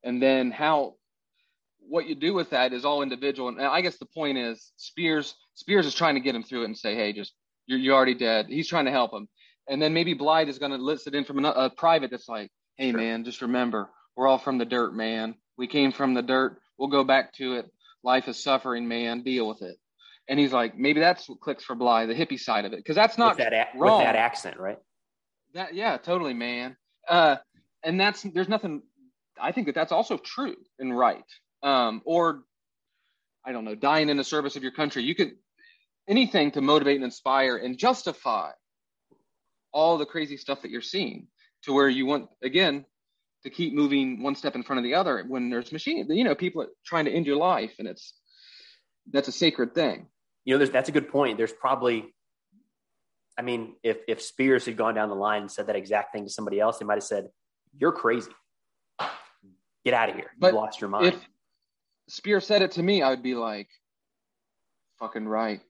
[0.05, 0.95] And then how
[1.88, 3.49] what you do with that is all individual.
[3.49, 6.66] And I guess the point is Spears Spears is trying to get him through it
[6.66, 7.33] and say, hey, just
[7.66, 8.47] you're, you're already dead.
[8.49, 9.29] He's trying to help him.
[9.69, 12.29] And then maybe Blythe is going to list it in from a, a private that's
[12.29, 13.01] like, hey, sure.
[13.01, 15.35] man, just remember, we're all from the dirt, man.
[15.57, 16.59] We came from the dirt.
[16.79, 17.71] We'll go back to it.
[18.03, 19.23] Life is suffering, man.
[19.23, 19.77] Deal with it.
[20.29, 22.97] And he's like, maybe that's what clicks for Bly, the hippie side of it, because
[22.97, 23.99] that's not with that, wrong.
[23.99, 24.79] with that accent, right?
[25.55, 26.77] That yeah, totally, man.
[27.09, 27.37] Uh,
[27.85, 28.83] and that's there's nothing.
[29.41, 31.25] I think that that's also true and right.
[31.62, 32.43] Um, or
[33.45, 35.05] I don't know, dying in the service of your country.
[35.05, 35.33] You could
[36.09, 38.51] anything to motivate and inspire and justify
[39.73, 41.29] all the crazy stuff that you're seeing
[41.62, 42.85] to where you want again
[43.43, 46.35] to keep moving one step in front of the other when there's machine you know
[46.35, 48.15] people are trying to end your life and it's
[49.12, 50.07] that's a sacred thing
[50.47, 51.37] you know, there's, that's a good point.
[51.37, 52.15] There's probably,
[53.37, 56.25] I mean, if if Spears had gone down the line and said that exact thing
[56.25, 57.29] to somebody else, they might have said,
[57.77, 58.31] "You're crazy.
[59.85, 60.31] Get out of here.
[60.41, 61.29] You lost your mind." If
[62.09, 63.69] Spears said it to me, I would be like,
[65.01, 65.61] "Fucking right."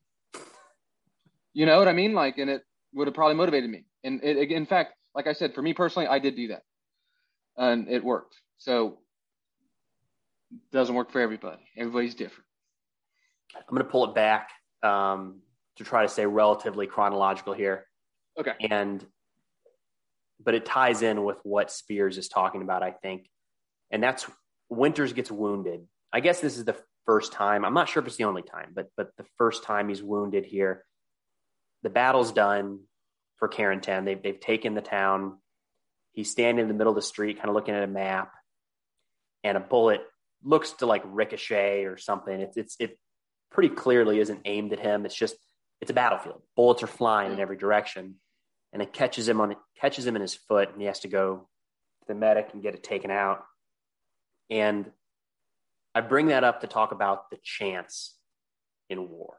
[1.54, 2.12] You know what I mean?
[2.12, 2.62] Like, and it
[2.92, 3.86] would have probably motivated me.
[4.04, 6.62] And it, in fact, like I said, for me personally, I did do that,
[7.56, 8.36] and it worked.
[8.58, 8.98] So
[10.70, 11.66] doesn't work for everybody.
[11.78, 12.44] Everybody's different.
[13.56, 14.50] I'm going to pull it back
[14.82, 15.40] um,
[15.76, 17.86] to try to stay relatively chronological here.
[18.38, 18.52] Okay.
[18.70, 19.04] And,
[20.42, 23.28] but it ties in with what Spears is talking about, I think.
[23.90, 24.26] And that's
[24.68, 25.86] Winters gets wounded.
[26.12, 27.64] I guess this is the first time.
[27.64, 30.44] I'm not sure if it's the only time, but but the first time he's wounded
[30.44, 30.84] here.
[31.82, 32.80] The battle's done
[33.36, 34.04] for Carentan.
[34.04, 35.38] They've they've taken the town.
[36.12, 38.32] He's standing in the middle of the street, kind of looking at a map,
[39.44, 40.00] and a bullet
[40.42, 42.40] looks to like ricochet or something.
[42.40, 42.98] It's it's it
[43.50, 45.06] pretty clearly isn't aimed at him.
[45.06, 45.36] It's just
[45.80, 46.42] it's a battlefield.
[46.56, 48.16] Bullets are flying in every direction,
[48.72, 51.48] and it catches him on catches him in his foot, and he has to go
[52.00, 53.44] to the medic and get it taken out.
[54.50, 54.90] And
[55.94, 58.16] I bring that up to talk about the chance
[58.88, 59.36] in war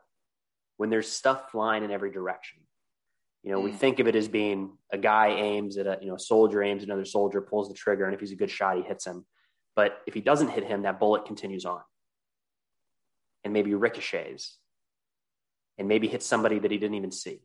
[0.77, 2.59] when there's stuff flying in every direction.
[3.43, 3.65] You know, mm.
[3.65, 6.61] we think of it as being a guy aims at a, you know, a soldier
[6.61, 9.05] aims at another soldier, pulls the trigger, and if he's a good shot, he hits
[9.05, 9.25] him.
[9.75, 11.81] But if he doesn't hit him, that bullet continues on
[13.47, 14.57] and maybe ricochets
[15.77, 17.39] and maybe hits somebody that he didn't even see.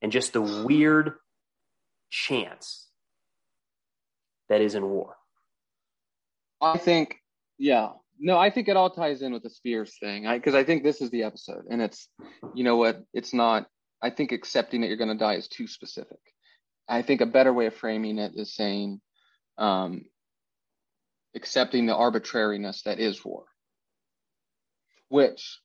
[0.00, 1.12] And just the weird
[2.08, 2.88] chance
[4.48, 5.16] that is in war.
[6.58, 7.16] I think,
[7.58, 7.90] yeah.
[8.18, 10.26] No, I think it all ties in with the Spears thing.
[10.26, 11.64] Because I, I think this is the episode.
[11.70, 12.08] And it's,
[12.54, 13.02] you know what?
[13.12, 13.66] It's not,
[14.02, 16.18] I think accepting that you're going to die is too specific.
[16.88, 19.02] I think a better way of framing it is saying,
[19.58, 20.06] um,
[21.36, 23.44] accepting the arbitrariness that is war,
[25.10, 25.60] which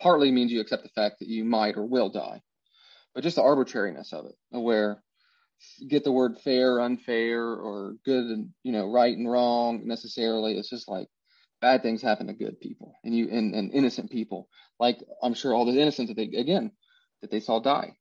[0.00, 2.42] partly means you accept the fact that you might or will die,
[3.14, 5.00] but just the arbitrariness of it, where
[5.88, 10.56] get the word fair, unfair, or good and you know right and wrong necessarily.
[10.56, 11.08] It's just like
[11.60, 14.48] bad things happen to good people and you and, and innocent people.
[14.80, 16.72] Like I'm sure all the innocents that they again
[17.22, 17.96] that they saw die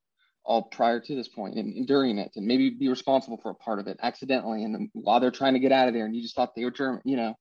[0.45, 3.55] all prior to this point and, and, during it, and maybe be responsible for a
[3.55, 6.21] part of it accidentally, and while they're trying to get out of there, and you
[6.21, 7.01] just thought they were German.
[7.03, 7.35] You know,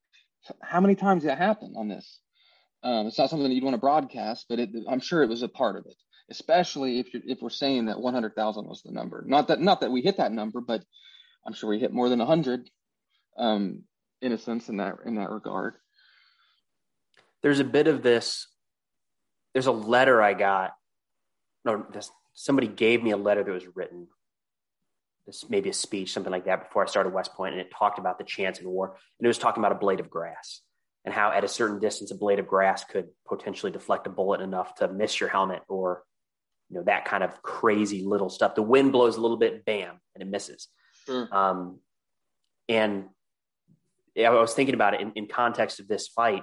[0.60, 2.20] how many times that happen on this?
[2.86, 5.42] Um, it's not something that you'd want to broadcast, but it, I'm sure it was
[5.42, 5.96] a part of it.
[6.30, 10.02] Especially if if we're saying that 100,000 was the number, not that not that we
[10.02, 10.84] hit that number, but
[11.44, 12.70] I'm sure we hit more than 100
[13.38, 13.82] um,
[14.22, 15.74] innocents in that in that regard.
[17.42, 18.46] There's a bit of this.
[19.52, 20.72] There's a letter I got.
[21.64, 24.06] No, this somebody gave me a letter that was written,
[25.26, 27.98] this maybe a speech, something like that, before I started West Point, and it talked
[27.98, 30.60] about the chance in war, and it was talking about a blade of grass
[31.06, 34.42] and how at a certain distance a blade of grass could potentially deflect a bullet
[34.42, 36.02] enough to miss your helmet or
[36.68, 38.54] you know that kind of crazy little stuff.
[38.54, 40.68] The wind blows a little bit, bam, and it misses.
[41.06, 41.28] Sure.
[41.32, 41.78] Um,
[42.68, 43.04] and
[44.18, 46.42] I was thinking about it in, in context of this fight.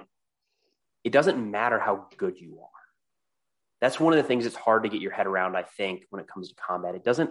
[1.04, 2.68] It doesn't matter how good you are
[3.84, 6.18] that's one of the things that's hard to get your head around, I think, when
[6.18, 6.94] it comes to combat.
[6.94, 7.28] It doesn't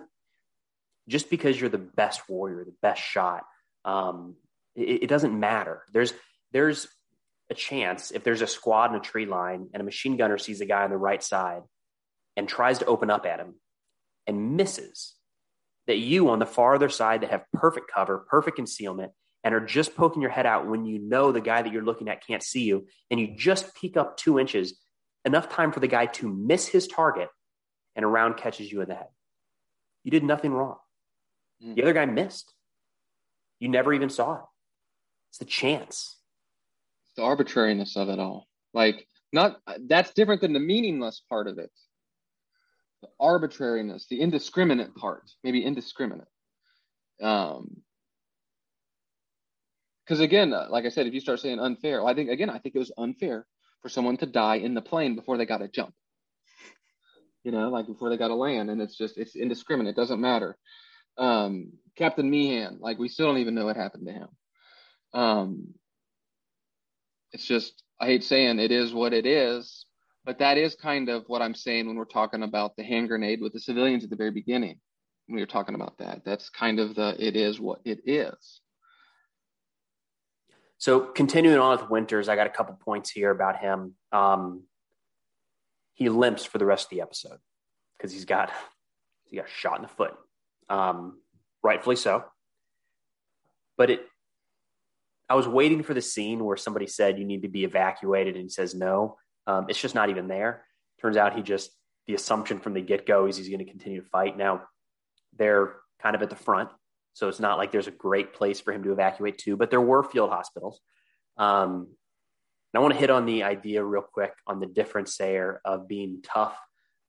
[1.08, 3.44] just because you're the best warrior, the best shot,
[3.86, 4.36] um,
[4.76, 5.82] it, it doesn't matter.
[5.92, 6.14] There's
[6.52, 6.88] there's
[7.54, 10.60] a chance if there's a squad in a tree line and a machine gunner sees
[10.60, 11.62] a guy on the right side
[12.36, 13.56] and tries to open up at him
[14.26, 15.14] and misses,
[15.86, 19.12] that you on the farther side that have perfect cover, perfect concealment,
[19.44, 22.10] and are just poking your head out when you know the guy that you're looking
[22.10, 24.80] at can't see you, and you just peek up two inches
[25.26, 27.30] enough time for the guy to miss his target
[27.96, 29.08] and a round catches you in the head.
[30.04, 30.78] You did nothing wrong.
[31.64, 31.76] Mm.
[31.76, 32.54] The other guy missed.
[33.60, 34.44] You never even saw it.
[35.30, 36.18] It's the chance.
[37.18, 38.48] The arbitrariness of it all.
[38.74, 41.72] Like, not that's different than the meaningless part of it.
[43.02, 46.28] The arbitrariness, the indiscriminate part, maybe indiscriminate.
[47.22, 47.82] Um,
[50.06, 52.60] because again, like I said, if you start saying unfair, well, I think again, I
[52.60, 53.46] think it was unfair
[53.82, 55.94] for someone to die in the plane before they got to jump.
[57.44, 59.92] You know, like before they got to land, and it's just it's indiscriminate.
[59.92, 60.58] It doesn't matter.
[61.18, 64.28] Um, Captain Meehan, like we still don't even know what happened to him.
[65.14, 65.74] Um,
[67.34, 69.86] it's just I hate saying it is what it is,
[70.24, 73.42] but that is kind of what I'm saying when we're talking about the hand grenade
[73.42, 74.80] with the civilians at the very beginning.
[75.28, 78.62] When we were talking about that, that's kind of the it is what it is.
[80.78, 83.96] So continuing on with Winters, I got a couple points here about him.
[84.12, 84.64] Um,
[85.94, 87.38] he limps for the rest of the episode
[87.98, 88.52] because he's got
[89.26, 90.14] he got shot in the foot,
[90.70, 91.20] um,
[91.64, 92.26] rightfully so.
[93.78, 94.02] But it,
[95.30, 98.44] I was waiting for the scene where somebody said you need to be evacuated, and
[98.44, 99.18] he says no.
[99.48, 100.66] Um, it's just not even there.
[101.02, 101.72] Turns out he just
[102.08, 104.38] the assumption from the get go is he's going to continue to fight.
[104.38, 104.64] Now
[105.38, 106.70] they're kind of at the front,
[107.14, 109.82] so it's not like there's a great place for him to evacuate to, but there
[109.82, 110.82] were field hospitals.
[111.38, 111.88] Um,
[112.74, 115.88] and I want to hit on the idea real quick on the difference there of
[115.88, 116.58] being tough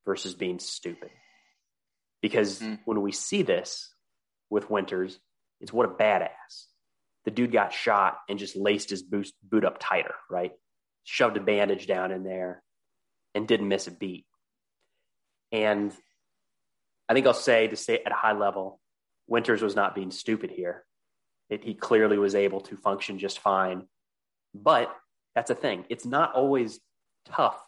[0.05, 1.11] versus being stupid.
[2.25, 2.79] because mm.
[2.87, 3.93] when we see this
[4.49, 5.19] with Winters,
[5.61, 6.65] it's what a badass.
[7.25, 10.53] The dude got shot and just laced his boot, boot up tighter, right?
[11.05, 12.63] Shoved a bandage down in there
[13.35, 14.27] and didn't miss a beat.
[15.53, 15.93] And
[17.09, 18.81] I think I'll say to say at a high level,
[19.27, 20.85] Winters was not being stupid here.
[21.49, 23.87] It, he clearly was able to function just fine.
[24.55, 24.95] But
[25.35, 25.85] that's a thing.
[25.89, 26.81] It's not always
[27.27, 27.61] tough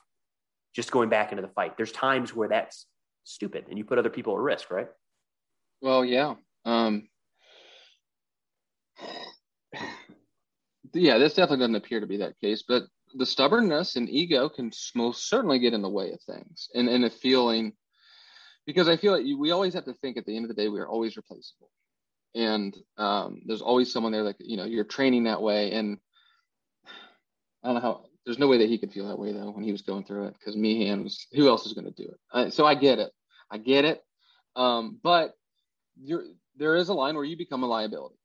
[0.74, 1.76] just going back into the fight.
[1.76, 2.86] There's times where that's
[3.24, 4.88] stupid and you put other people at risk, right?
[5.80, 6.34] Well, yeah.
[6.64, 7.08] Um,
[10.96, 14.70] yeah, this definitely doesn't appear to be that case, but the stubbornness and ego can
[14.94, 17.72] most certainly get in the way of things and, and a feeling
[18.66, 20.68] because I feel like we always have to think at the end of the day,
[20.68, 21.70] we are always replaceable.
[22.34, 25.72] And um, there's always someone there that, you know, you're training that way.
[25.72, 25.98] And
[27.62, 29.62] I don't know how, there's no way that he could feel that way though when
[29.62, 32.52] he was going through it because Meehan was, who else is going to do it?
[32.52, 33.12] So I get it.
[33.50, 34.02] I get it.
[34.56, 35.34] Um, but
[36.56, 38.16] there is a line where you become a liability.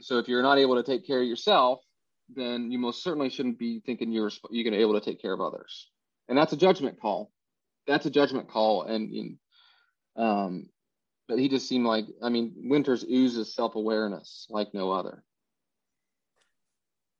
[0.00, 1.80] So if you're not able to take care of yourself,
[2.34, 5.20] then you most certainly shouldn't be thinking you're you're going to be able to take
[5.20, 5.90] care of others.
[6.28, 7.30] And that's a judgment call.
[7.86, 8.82] That's a judgment call.
[8.82, 9.38] And, and
[10.16, 10.68] um,
[11.26, 15.24] but he just seemed like I mean, Winters oozes self awareness like no other.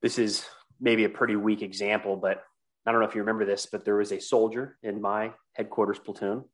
[0.03, 0.45] This is
[0.81, 2.43] maybe a pretty weak example, but
[2.87, 5.99] I don't know if you remember this, but there was a soldier in my headquarters
[5.99, 6.45] platoon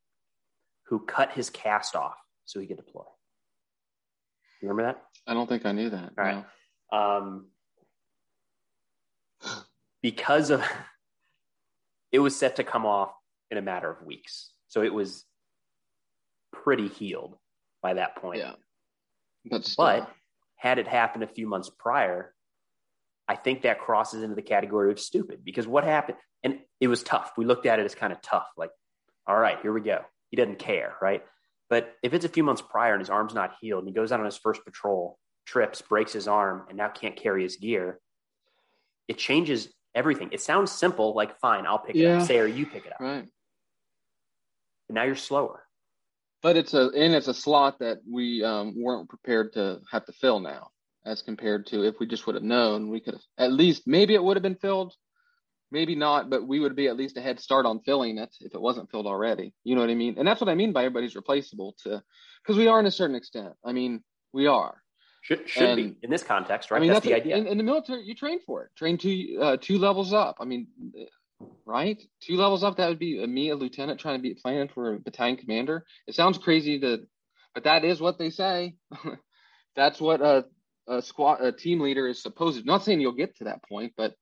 [0.87, 3.05] who cut his cast off so he could deploy.
[4.61, 5.03] You remember that?
[5.27, 6.13] I don't think I knew that.
[6.19, 6.45] All right.
[6.91, 6.99] No.
[6.99, 7.47] Um,
[10.05, 10.63] because of
[12.13, 13.15] it was set to come off
[13.51, 14.51] in a matter of weeks.
[14.69, 15.25] So it was
[16.53, 17.39] pretty healed
[17.83, 18.41] by that point.
[18.41, 18.53] Yeah.
[19.47, 20.11] But, but
[20.57, 22.35] had it happened a few months prior,
[23.29, 27.03] I think that crosses into the category of stupid because what happened, and it was
[27.03, 27.33] tough.
[27.39, 28.71] We looked at it as kind of tough, like,
[29.27, 30.03] all right, here we go.
[30.29, 31.25] He doesn't care, right?
[31.71, 34.13] But if it's a few months prior and his arm's not healed and he goes
[34.13, 38.01] out on his first patrol, trips, breaks his arm, and now can't carry his gear,
[39.09, 40.31] it changes everything.
[40.33, 42.17] It sounds simple, like fine, I'll pick yeah.
[42.17, 42.27] it up.
[42.27, 43.01] Say or you pick it up.
[43.01, 43.27] Right.
[44.89, 45.63] But now you're slower.
[46.43, 50.13] But it's a and it's a slot that we um, weren't prepared to have to
[50.13, 50.69] fill now,
[51.07, 54.15] as compared to if we just would have known, we could have at least maybe
[54.15, 54.93] it would have been filled,
[55.71, 58.55] maybe not, but we would be at least a head start on filling it if
[58.55, 59.55] it wasn't filled already.
[59.65, 60.17] You know what I mean?
[60.19, 62.03] And that's what I mean by everybody's replaceable to
[62.43, 63.55] because we are in a certain extent.
[63.65, 64.05] I mean,
[64.35, 64.84] we are.
[65.25, 66.77] Should, should and, be in this context, right?
[66.77, 67.37] I mean, that's, that's the idea.
[67.37, 68.71] In, in, the military, you train for it.
[68.77, 70.37] Train two uh, two levels up.
[70.39, 70.67] I mean,
[71.65, 71.99] right?
[72.21, 72.77] Two levels up.
[72.77, 75.87] That would be me, a lieutenant, trying to be planning for a battalion commander.
[76.07, 77.07] It sounds crazy to,
[77.55, 78.75] but that is what they say.
[79.77, 80.45] that's what a,
[80.89, 82.67] a squad, a team leader is supposed to.
[82.67, 84.13] Not saying you'll get to that point, but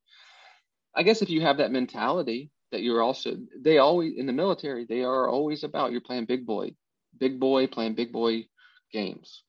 [0.95, 4.87] I guess if you have that mentality that you're also, they always in the military,
[4.89, 6.77] they are always about you're playing big boy,
[7.19, 8.47] big boy playing big boy
[8.93, 9.43] games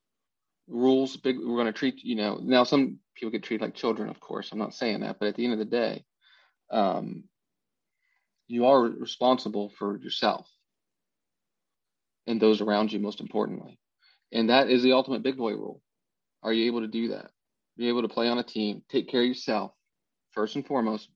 [0.68, 4.10] rules big we're going to treat you know now some people get treated like children
[4.10, 6.04] of course i'm not saying that but at the end of the day
[6.72, 7.26] um,
[8.48, 10.48] you are responsible for yourself
[12.28, 13.80] and those around you most importantly.
[14.32, 15.82] And that is the ultimate big boy rule.
[16.42, 17.32] Are you able to do that?
[17.78, 19.72] Be able to play on a team take care of yourself
[20.32, 21.10] first and foremost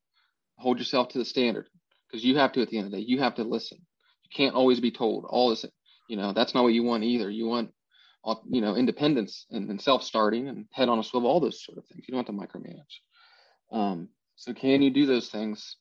[0.58, 1.68] hold yourself to the standard
[2.08, 3.78] because you have to at the end of the day you have to listen.
[4.24, 5.66] You can't always be told all this
[6.10, 7.30] you know that's not what you want either.
[7.30, 7.72] You want
[8.50, 11.86] you know, independence and, and self-starting and head on a swivel, all those sort of
[11.86, 12.06] things.
[12.08, 13.02] You don't have to micromanage.
[13.72, 15.78] Um, so can you do those things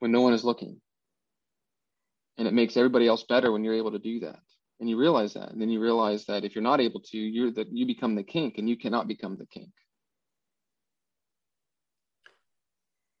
[0.00, 0.80] when no one is looking?
[2.38, 4.38] And it makes everybody else better when you're able to do that.
[4.80, 5.50] And you realize that.
[5.50, 8.22] And then you realize that if you're not able to, you're that you become the
[8.22, 9.70] kink and you cannot become the kink.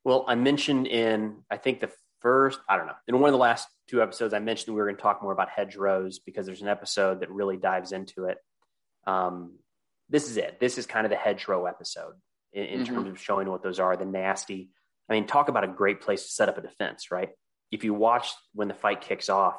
[0.04, 3.38] Well, I mentioned in I think the first, I don't know, in one of the
[3.38, 6.62] last two episodes, I mentioned we were going to talk more about hedgerows because there's
[6.62, 8.38] an episode that really dives into it.
[9.06, 9.58] Um,
[10.08, 10.60] this is it.
[10.60, 12.14] This is kind of the hedgerow episode
[12.52, 12.94] in, in mm-hmm.
[12.94, 13.96] terms of showing what those are.
[13.96, 14.70] The nasty.
[15.08, 17.30] I mean, talk about a great place to set up a defense, right?
[17.72, 19.56] If you watch when the fight kicks off,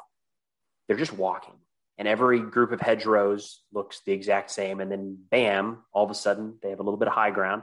[0.88, 1.54] they're just walking,
[1.98, 6.14] and every group of hedgerows looks the exact same, and then bam, all of a
[6.14, 7.62] sudden they have a little bit of high ground,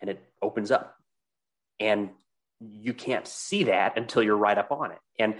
[0.00, 0.96] and it opens up,
[1.78, 2.10] and
[2.60, 4.98] you can't see that until you're right up on it.
[5.18, 5.34] And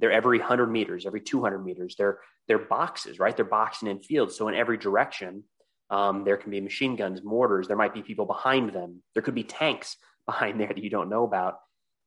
[0.00, 1.94] they're every 100 meters, every 200 meters.
[1.96, 3.34] They're they're boxes, right?
[3.34, 4.36] They're boxing in fields.
[4.36, 5.44] So in every direction,
[5.90, 7.68] um, there can be machine guns, mortars.
[7.68, 9.02] There might be people behind them.
[9.14, 11.58] There could be tanks behind there that you don't know about.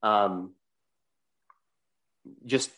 [0.04, 0.54] Um,
[2.46, 2.70] just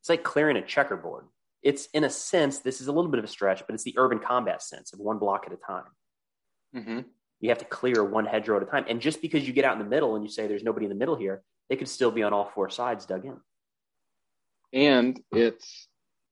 [0.00, 1.26] it's like clearing a checkerboard.
[1.62, 3.94] It's in a sense, this is a little bit of a stretch, but it's the
[3.96, 5.84] urban combat sense of one block at a time.
[6.76, 7.00] Mm-hmm
[7.44, 8.86] you have to clear one hedgerow at a time.
[8.88, 10.88] And just because you get out in the middle and you say there's nobody in
[10.88, 13.36] the middle here, they could still be on all four sides dug in.
[14.74, 15.88] And it's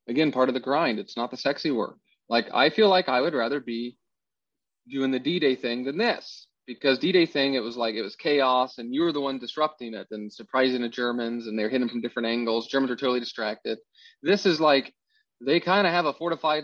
[0.07, 0.99] again, part of the grind.
[0.99, 1.97] It's not the sexy work.
[2.29, 3.97] Like I feel like I would rather be
[4.89, 8.77] doing the D-Day thing than this because D-Day thing, it was like it was chaos,
[8.77, 12.01] and you were the one disrupting it and surprising the Germans, and they're hitting from
[12.01, 12.67] different angles.
[12.67, 13.79] Germans are totally distracted.
[14.21, 14.93] This is like
[15.41, 16.63] they kind of have a fortified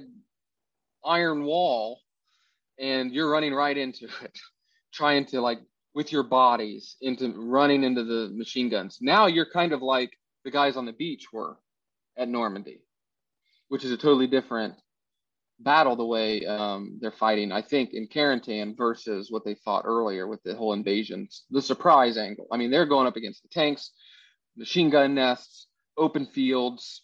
[1.04, 2.00] iron wall,
[2.78, 4.38] and you're running right into it,
[4.94, 5.60] trying to like
[5.96, 9.00] with your bodies into running into the machine guns.
[9.02, 10.12] Now you're kind of like
[10.46, 11.58] the guys on the beach were
[12.20, 12.84] at Normandy,
[13.70, 14.76] which is a totally different
[15.60, 20.28] battle the way um, they're fighting, I think, in Carentan versus what they fought earlier
[20.28, 22.48] with the whole invasion, the surprise angle.
[22.52, 23.92] I mean, they're going up against the tanks,
[24.56, 25.68] machine gun nests,
[25.98, 27.04] open fields.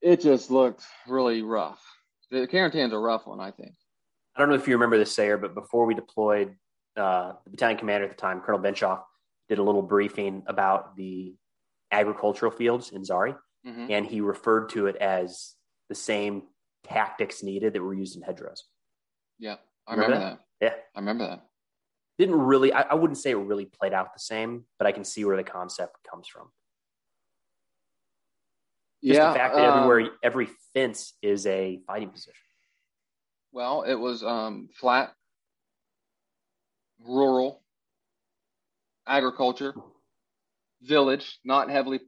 [0.00, 1.82] It just looked really rough.
[2.30, 3.74] The Carentan's a rough one, I think.
[4.36, 6.54] I don't know if you remember this, Sayer, but before we deployed,
[6.96, 9.02] uh, the battalion commander at the time, Colonel Benchoff,
[9.48, 11.34] did a little briefing about the
[11.92, 13.36] agricultural fields in Zhari,
[13.66, 13.86] mm-hmm.
[13.90, 15.54] and he referred to it as
[15.88, 16.42] the same
[16.84, 18.64] tactics needed that were used in hedgerows.
[19.38, 19.56] Yeah,
[19.86, 20.40] I remember, remember that?
[20.60, 20.76] that?
[20.76, 21.46] Yeah, I remember that.
[22.18, 25.02] Didn't really, I, I, wouldn't say it really played out the same, but I can
[25.02, 26.48] see where the concept comes from.
[29.02, 32.34] Just yeah, the fact that um, everywhere, every fence is a fighting position.
[33.52, 35.12] Well, it was um, flat,
[37.04, 37.62] rural,
[39.06, 39.74] agriculture,
[40.82, 42.00] village, not heavily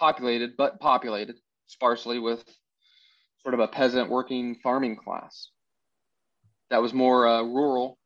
[0.00, 1.36] populated, but populated
[1.66, 2.42] sparsely with
[3.42, 5.50] sort of a peasant working farming class
[6.70, 7.98] that was more uh, rural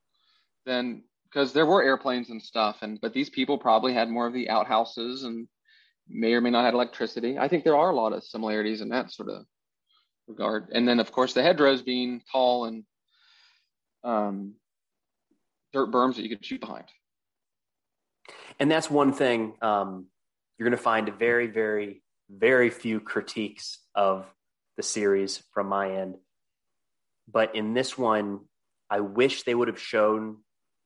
[0.66, 4.32] than because there were airplanes and stuff and but these people probably had more of
[4.32, 5.47] the outhouses and
[6.09, 7.38] may or may not have electricity.
[7.38, 9.45] I think there are a lot of similarities in that sort of
[10.26, 10.68] regard.
[10.72, 12.84] And then of course the hedgerows being tall and
[14.03, 14.55] um,
[15.72, 16.84] dirt berms that you could shoot behind.
[18.59, 20.07] And that's one thing um,
[20.59, 24.27] you're going to find very very very few critiques of
[24.77, 26.17] the series from my end.
[27.31, 28.41] But in this one,
[28.91, 30.39] I wish they would have shown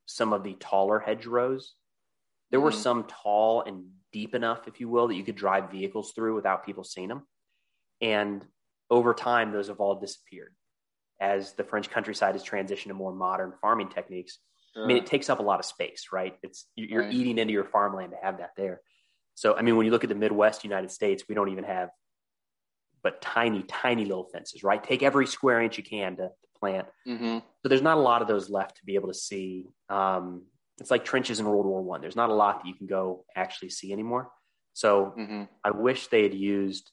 [0.07, 1.75] some of the taller hedgerows.
[2.51, 2.65] There mm-hmm.
[2.65, 6.35] were some tall and deep enough, if you will, that you could drive vehicles through
[6.35, 7.27] without people seeing them.
[8.01, 8.45] And
[8.91, 10.55] over time, those have all disappeared
[11.21, 14.39] as the French countryside has transitioned to more modern farming techniques.
[14.75, 14.85] Sure.
[14.85, 16.37] I mean, it takes up a lot of space, right?
[16.43, 17.13] It's you're right.
[17.13, 18.81] eating into your farmland to have that there.
[19.39, 21.91] So, I mean, when you look at the Midwest United States, we don't even have
[23.05, 24.83] but tiny, tiny little fences, right?
[24.83, 26.89] Take every square inch you can to, to plant.
[27.07, 27.39] Mm-hmm.
[27.63, 29.69] So there's not a lot of those left to be able to see.
[29.89, 30.43] Um,
[30.81, 32.01] it's like trenches in World War One.
[32.01, 34.29] There's not a lot that you can go actually see anymore.
[34.73, 35.45] So mm-hmm.
[35.63, 36.91] I wish they had used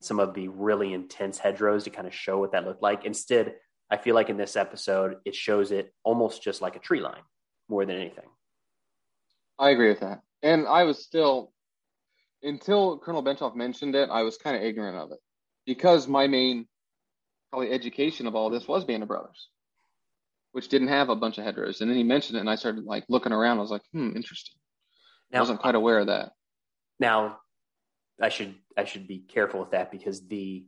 [0.00, 3.04] some of the really intense hedgerows to kind of show what that looked like.
[3.04, 3.56] Instead,
[3.90, 7.22] I feel like in this episode, it shows it almost just like a tree line
[7.68, 8.30] more than anything.
[9.58, 10.22] I agree with that.
[10.42, 11.52] And I was still
[12.42, 15.18] until Colonel Benshoff mentioned it, I was kind of ignorant of it
[15.66, 16.66] because my main
[17.50, 19.48] probably education of all this was Band of Brothers,
[20.52, 21.80] which didn't have a bunch of hedgerows.
[21.80, 23.58] And then he mentioned it, and I started like looking around.
[23.58, 24.56] I was like, hmm, interesting.
[25.30, 26.32] Now, I wasn't quite aware of that.
[26.98, 27.38] Now,
[28.20, 30.64] I should I should be careful with that because the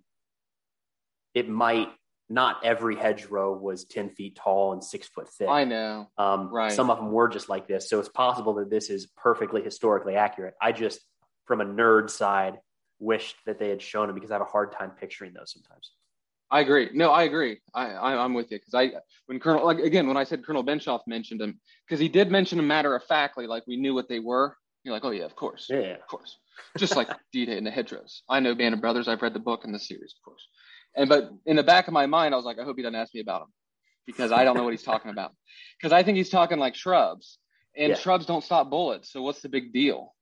[1.35, 1.89] it might
[2.33, 5.49] not every hedgerow was 10 feet tall and six foot thick.
[5.49, 6.09] I know.
[6.17, 6.73] Um, right.
[6.73, 7.91] Some of them were just like this.
[7.91, 10.55] So it's possible that this is perfectly historically accurate.
[10.61, 11.01] I just
[11.45, 12.59] from a nerd side
[12.99, 15.93] wished that they had shown it because I have a hard time picturing those sometimes.
[16.51, 16.91] I agree.
[16.95, 17.61] No, I agree.
[17.75, 18.93] I, I am with you because I
[19.27, 22.59] when Colonel like again when I said Colonel Benchoff mentioned him because he did mention
[22.59, 24.57] them matter of factly like we knew what they were.
[24.85, 26.39] You're like, oh yeah, of course, yeah, of course.
[26.77, 28.23] Just like D-Day and the hedgerows.
[28.29, 29.09] I know Band of Brothers.
[29.09, 30.47] I've read the book and the series, of course.
[30.95, 32.95] And but in the back of my mind, I was like, I hope he doesn't
[32.95, 33.53] ask me about them
[34.07, 35.33] because I don't know what he's talking about.
[35.81, 37.39] Because I think he's talking like shrubs,
[37.77, 37.97] and yeah.
[37.97, 39.13] shrubs don't stop bullets.
[39.13, 40.15] So what's the big deal?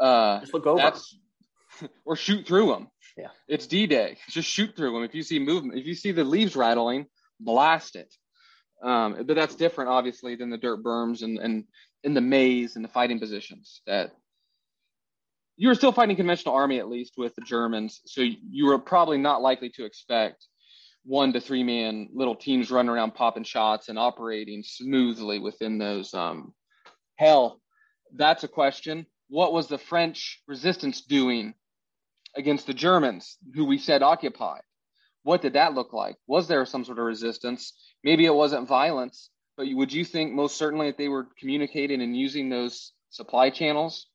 [0.00, 0.92] Uh, Just look over.
[2.04, 2.88] Or shoot through them.
[3.18, 3.28] Yeah.
[3.48, 4.18] It's D Day.
[4.30, 5.02] Just shoot through them.
[5.02, 7.06] If you see movement, if you see the leaves rattling,
[7.40, 8.14] blast it.
[8.82, 11.64] Um, but that's different, obviously, than the dirt berms and, and
[12.04, 14.12] in the maze and the fighting positions that
[15.56, 18.00] you were still fighting conventional army, at least with the Germans.
[18.04, 20.46] So you were probably not likely to expect
[21.04, 26.12] one to three man little teams running around popping shots and operating smoothly within those.
[26.12, 26.52] Um,
[27.16, 27.60] hell,
[28.14, 31.54] that's a question what was the French resistance doing
[32.36, 34.62] against the Germans, who we said occupied?
[35.22, 36.16] What did that look like?
[36.28, 37.72] Was there some sort of resistance?
[38.04, 42.16] Maybe it wasn't violence, but would you think most certainly that they were communicating and
[42.16, 44.06] using those supply channels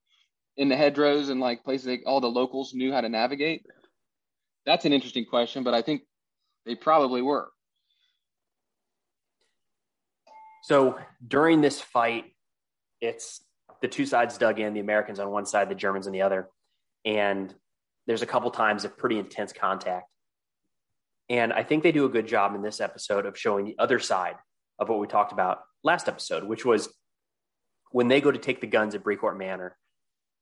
[0.57, 3.65] in the hedgerows and like places that all the locals knew how to navigate?
[4.65, 6.03] That's an interesting question, but I think
[6.65, 7.49] they probably were.
[10.63, 12.25] So during this fight,
[12.99, 13.43] it's
[13.81, 16.49] the two sides dug in, the Americans on one side, the Germans on the other.
[17.03, 17.53] And
[18.05, 20.07] there's a couple times of pretty intense contact.
[21.29, 23.99] And I think they do a good job in this episode of showing the other
[23.99, 24.35] side
[24.77, 26.89] of what we talked about last episode, which was
[27.91, 29.77] when they go to take the guns at Brecourt Manor,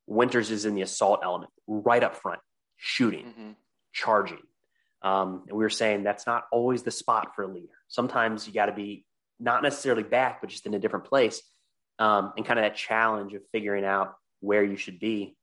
[0.10, 2.39] Winters is in the assault element right up front,
[2.78, 3.51] shooting, mm-hmm.
[3.93, 4.39] charging.
[5.03, 7.68] Um, and we were saying that's not always the spot for a leader.
[7.88, 9.05] Sometimes you got to be
[9.39, 11.41] not necessarily back, but just in a different place.
[11.99, 15.38] Um, and kind of that challenge of figuring out where you should be.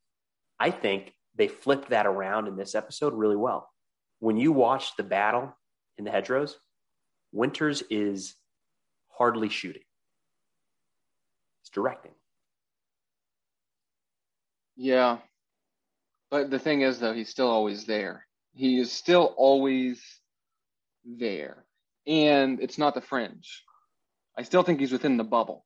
[0.59, 3.69] I think they flipped that around in this episode really well.
[4.19, 5.55] When you watch the battle
[5.97, 6.57] in the hedgerows,
[7.31, 8.35] Winters is
[9.09, 9.83] hardly shooting.
[11.61, 12.11] He's directing.
[14.77, 15.17] Yeah.
[16.29, 18.25] But the thing is, though, he's still always there.
[18.53, 20.01] He is still always
[21.05, 21.65] there.
[22.05, 23.63] And it's not the fringe.
[24.37, 25.65] I still think he's within the bubble.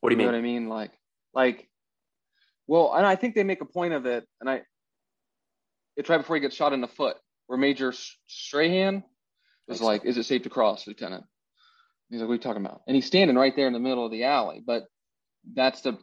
[0.00, 0.34] What do you, you mean?
[0.34, 0.68] what I mean?
[0.68, 0.92] Like,
[1.34, 1.68] like,
[2.66, 4.26] well, and I think they make a point of it.
[4.40, 4.62] And I,
[5.96, 7.16] it's right before he gets shot in the foot,
[7.46, 7.94] where Major
[8.26, 9.02] Strahan
[9.66, 11.24] was like, "Is it safe to cross, Lieutenant?"
[12.10, 14.04] He's like, "What are you talking about?" And he's standing right there in the middle
[14.04, 14.62] of the alley.
[14.64, 14.84] But
[15.54, 15.98] that's the,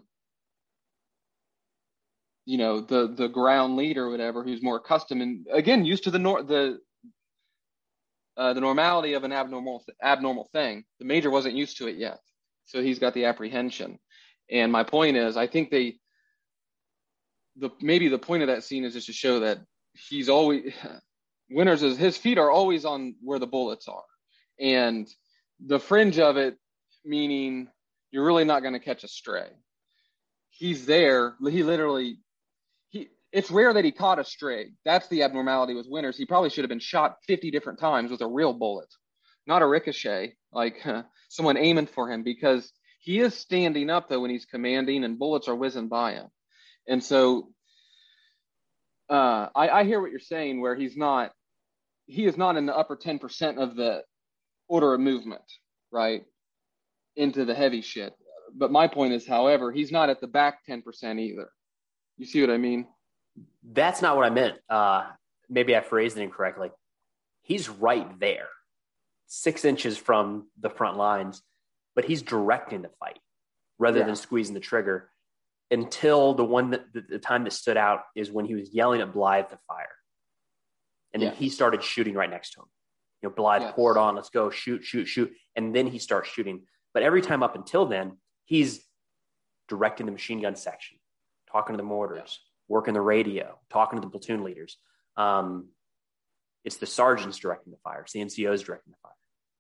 [2.46, 6.12] you know, the the ground leader, or whatever, who's more accustomed and again used to
[6.12, 6.80] the nor the
[8.36, 10.84] uh, the normality of an abnormal abnormal thing.
[11.00, 12.20] The major wasn't used to it yet,
[12.66, 14.00] so he's got the apprehension.
[14.52, 15.98] And my point is, I think they
[17.58, 19.60] the maybe the point of that scene is just to show that
[19.94, 20.74] he's always
[21.50, 24.04] Winters is his feet are always on where the bullets are,
[24.60, 25.08] and
[25.66, 26.58] the fringe of it,
[27.06, 27.68] meaning
[28.12, 29.50] you're really not going to catch a stray.
[30.50, 31.36] He's there.
[31.42, 32.18] He literally
[33.34, 34.74] it's rare that he caught a stray.
[34.86, 36.16] That's the abnormality with Winters.
[36.16, 38.94] He probably should have been shot 50 different times with a real bullet,
[39.48, 42.72] not a ricochet, like uh, someone aiming for him, because
[43.02, 46.28] he is standing up though when he's commanding and bullets are whizzing by him.
[46.88, 47.50] And so
[49.10, 51.32] uh, I, I hear what you're saying, where he's not,
[52.06, 54.04] he is not in the upper 10% of the
[54.68, 55.42] order of movement,
[55.92, 56.24] right?
[57.16, 58.14] Into the heavy shit.
[58.56, 61.50] But my point is, however, he's not at the back 10% either.
[62.18, 62.86] You see what I mean?
[63.64, 64.56] That's not what I meant.
[64.70, 65.06] Uh,
[65.50, 66.70] maybe I phrased it incorrectly.
[67.42, 68.48] He's right there,
[69.28, 71.42] six inches from the front lines,
[71.96, 73.20] but he's directing the fight
[73.80, 74.06] rather yeah.
[74.06, 75.10] than squeezing the trigger.
[75.72, 79.12] Until the one that the, time that stood out is when he was yelling at
[79.12, 79.88] Blythe to fire,
[81.14, 81.32] and yes.
[81.32, 82.66] then he started shooting right next to him.
[83.22, 86.64] You know, Blythe poured on, let's go, shoot, shoot, shoot, and then he starts shooting.
[86.94, 88.86] But every time up until then, he's
[89.68, 90.98] directing the machine gun section,
[91.52, 94.78] talking to the mortars, working the radio, talking to the platoon leaders.
[95.18, 95.70] Um,
[96.64, 98.02] it's the sergeants directing the fire.
[98.02, 99.12] It's the NCOs directing the fire.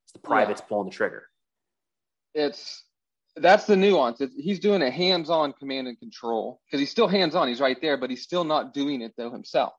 [0.05, 0.67] It's the privates yeah.
[0.69, 1.27] pulling the trigger.
[2.33, 2.83] It's
[3.35, 4.21] that's the nuance.
[4.21, 7.47] It's, he's doing a hands-on command and control because he's still hands-on.
[7.47, 9.73] He's right there, but he's still not doing it though himself.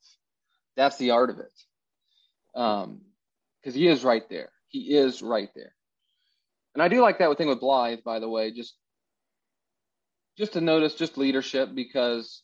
[0.77, 2.61] That's the art of it.
[2.61, 3.01] Um,
[3.61, 4.51] because he is right there.
[4.69, 5.73] He is right there.
[6.75, 8.51] And I do like that thing with Blythe, by the way.
[8.51, 8.75] Just
[10.37, 12.43] just to notice, just leadership because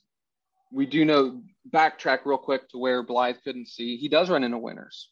[0.72, 3.96] we do know backtrack real quick to where Blythe couldn't see.
[3.96, 5.08] He does run into Winters,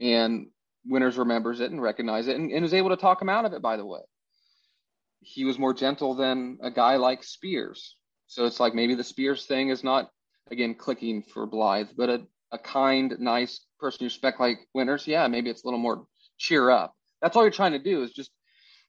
[0.00, 0.48] and
[0.86, 3.52] Winters remembers it and recognizes it, and, and is able to talk him out of
[3.52, 3.62] it.
[3.62, 4.00] By the way,
[5.20, 7.94] he was more gentle than a guy like Speirs.
[8.26, 10.10] So it's like maybe the Speirs thing is not
[10.50, 15.06] again clicking for Blythe, but a, a kind, nice person you respect like Winters.
[15.06, 16.06] Yeah, maybe it's a little more
[16.38, 16.94] cheer up.
[17.20, 18.30] That's all you're trying to do is just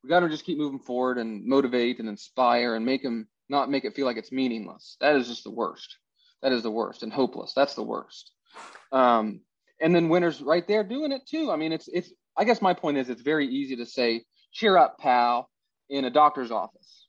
[0.03, 3.70] we got to just keep moving forward and motivate and inspire and make him not
[3.70, 4.97] make it feel like it's meaningless.
[4.99, 5.97] That is just the worst.
[6.45, 7.53] That is the worst and hopeless.
[7.55, 8.31] That's the worst.
[8.91, 9.41] Um,
[9.81, 11.49] and then Winters right there doing it too.
[11.49, 12.13] I mean, it's it's.
[12.37, 15.49] I guess my point is, it's very easy to say, "Cheer up, pal,"
[15.89, 17.07] in a doctor's office.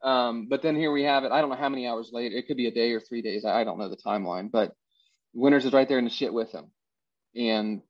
[0.00, 1.32] Um, but then here we have it.
[1.32, 2.36] I don't know how many hours later.
[2.36, 3.44] It could be a day or three days.
[3.44, 4.52] I, I don't know the timeline.
[4.52, 4.70] But
[5.34, 6.66] Winters is right there in the shit with him,
[7.34, 7.82] and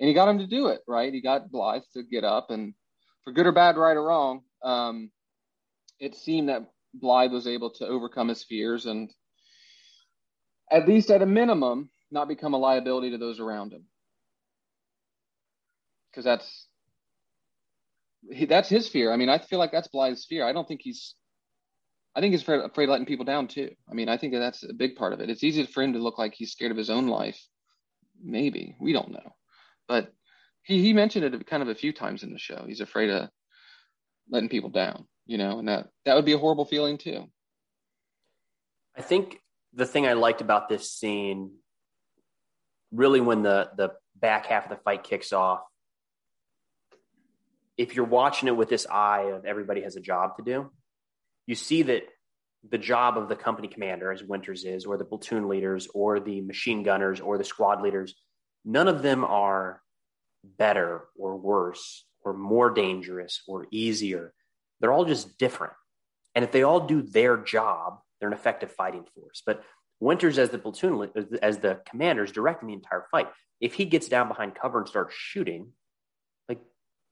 [0.00, 0.80] and he got him to do it.
[0.88, 1.14] Right?
[1.14, 2.74] He got Blythe to get up, and
[3.22, 5.12] for good or bad, right or wrong, um,
[6.00, 9.12] it seemed that Blythe was able to overcome his fears and
[10.70, 13.84] at least at a minimum, not become a liability to those around him.
[16.10, 16.66] Because that's
[18.48, 19.12] that's his fear.
[19.12, 20.46] I mean, I feel like that's Blythe's fear.
[20.46, 21.14] I don't think he's.
[22.14, 23.70] I think he's afraid, afraid of letting people down too.
[23.90, 25.28] I mean, I think that that's a big part of it.
[25.28, 27.38] It's easy for him to look like he's scared of his own life.
[28.22, 29.34] Maybe we don't know,
[29.86, 30.10] but
[30.62, 32.64] he he mentioned it kind of a few times in the show.
[32.66, 33.28] He's afraid of
[34.30, 37.26] letting people down, you know, and that that would be a horrible feeling too.
[38.96, 39.38] I think
[39.76, 41.52] the thing I liked about this scene,
[42.90, 45.60] really, when the the back half of the fight kicks off,
[47.76, 50.70] if you're watching it with this eye of everybody has a job to do,
[51.46, 52.04] you see that
[52.68, 56.40] the job of the company commander, as Winters is, or the platoon leaders, or the
[56.40, 58.14] machine gunners, or the squad leaders,
[58.64, 59.82] none of them are
[60.42, 64.32] better or worse or more dangerous or easier.
[64.80, 65.74] They're all just different.
[66.34, 69.42] And if they all do their job, they're an effective fighting force.
[69.44, 69.62] But
[70.00, 71.10] Winters, as the platoon,
[71.42, 73.28] as the commander, is directing the entire fight.
[73.60, 75.72] If he gets down behind cover and starts shooting,
[76.48, 76.60] like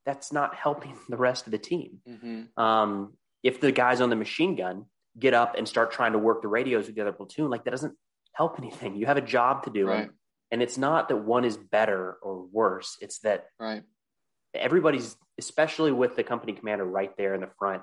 [0.05, 2.00] that's not helping the rest of the team.
[2.09, 2.62] Mm-hmm.
[2.62, 4.86] Um, if the guys on the machine gun
[5.18, 7.70] get up and start trying to work the radios with the other platoon, like that
[7.70, 7.94] doesn't
[8.32, 8.96] help anything.
[8.96, 9.86] You have a job to do.
[9.86, 10.11] Right.
[10.50, 12.98] And it's not that one is better or worse.
[13.00, 13.82] It's that right.
[14.55, 17.82] everybody's, especially with the company commander right there in the front,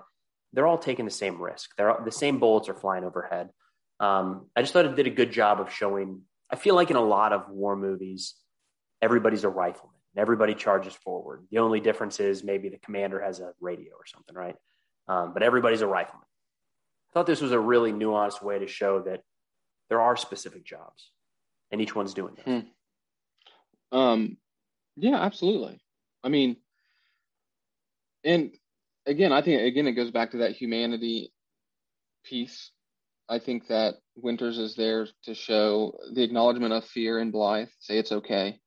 [0.54, 1.72] they're all taking the same risk.
[1.78, 3.50] They're the same bullets are flying overhead.
[4.00, 6.22] Um, I just thought it did a good job of showing.
[6.50, 8.36] I feel like in a lot of war movies,
[9.02, 9.96] everybody's a rifleman.
[10.16, 11.46] and Everybody charges forward.
[11.52, 14.56] The only difference is maybe the commander has a radio or something, right?
[15.08, 16.26] Um, but everybody's a rifleman.
[17.10, 19.22] I thought this was a really nuanced way to show that
[19.90, 21.12] there are specific jobs,
[21.72, 22.44] and each one's doing it.
[23.92, 23.98] Hmm.
[23.98, 24.38] Um,
[24.96, 25.80] yeah, absolutely.
[26.24, 26.58] I mean,
[28.24, 28.52] and
[29.06, 31.32] again, I think again it goes back to that humanity
[32.24, 32.72] piece
[33.32, 37.98] I think that Winters is there to show the acknowledgement of fear in Blythe, say
[37.98, 38.60] it's okay.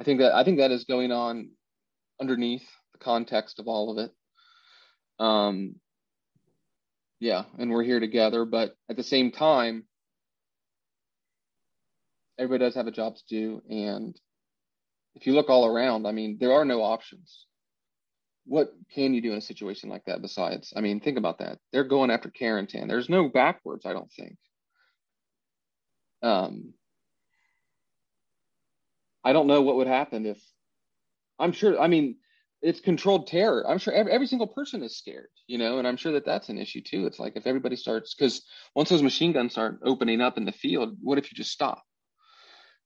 [0.00, 1.50] I think that I think that is going on
[2.20, 4.10] underneath the context of all of it.
[5.24, 5.76] Um,
[7.20, 9.84] yeah, and we're here together, but at the same time,
[12.36, 14.20] everybody does have a job to do, and
[15.14, 17.46] if you look all around, I mean, there are no options
[18.48, 21.58] what can you do in a situation like that besides i mean think about that.
[21.72, 22.88] They're going after Carentan.
[22.88, 24.36] there's no backwards i don't think.
[26.22, 26.72] Um
[29.22, 30.42] i don't know what would happen if
[31.38, 32.16] i'm sure i mean
[32.60, 33.64] it's controlled terror.
[33.68, 36.48] I'm sure every, every single person is scared you know and i'm sure that that's
[36.48, 37.06] an issue too.
[37.06, 38.42] It's like if everybody starts because
[38.74, 41.82] once those machine guns start opening up in the field what if you just stop?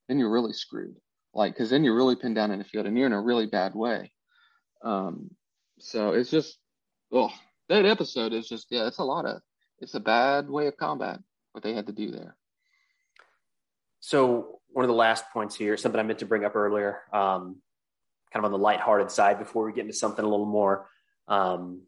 [0.07, 0.97] Then you're really screwed.
[1.33, 3.47] Like because then you're really pinned down in the field and you're in a really
[3.47, 4.11] bad way.
[4.83, 5.31] Um
[5.83, 6.57] so it's just,
[7.11, 7.29] oh,
[7.67, 9.41] that episode is just, yeah, it's a lot of,
[9.79, 11.19] it's a bad way of combat
[11.51, 12.37] what they had to do there.
[13.99, 17.57] So one of the last points here, something I meant to bring up earlier, um,
[18.31, 20.87] kind of on the lighthearted side before we get into something a little more,
[21.27, 21.83] um,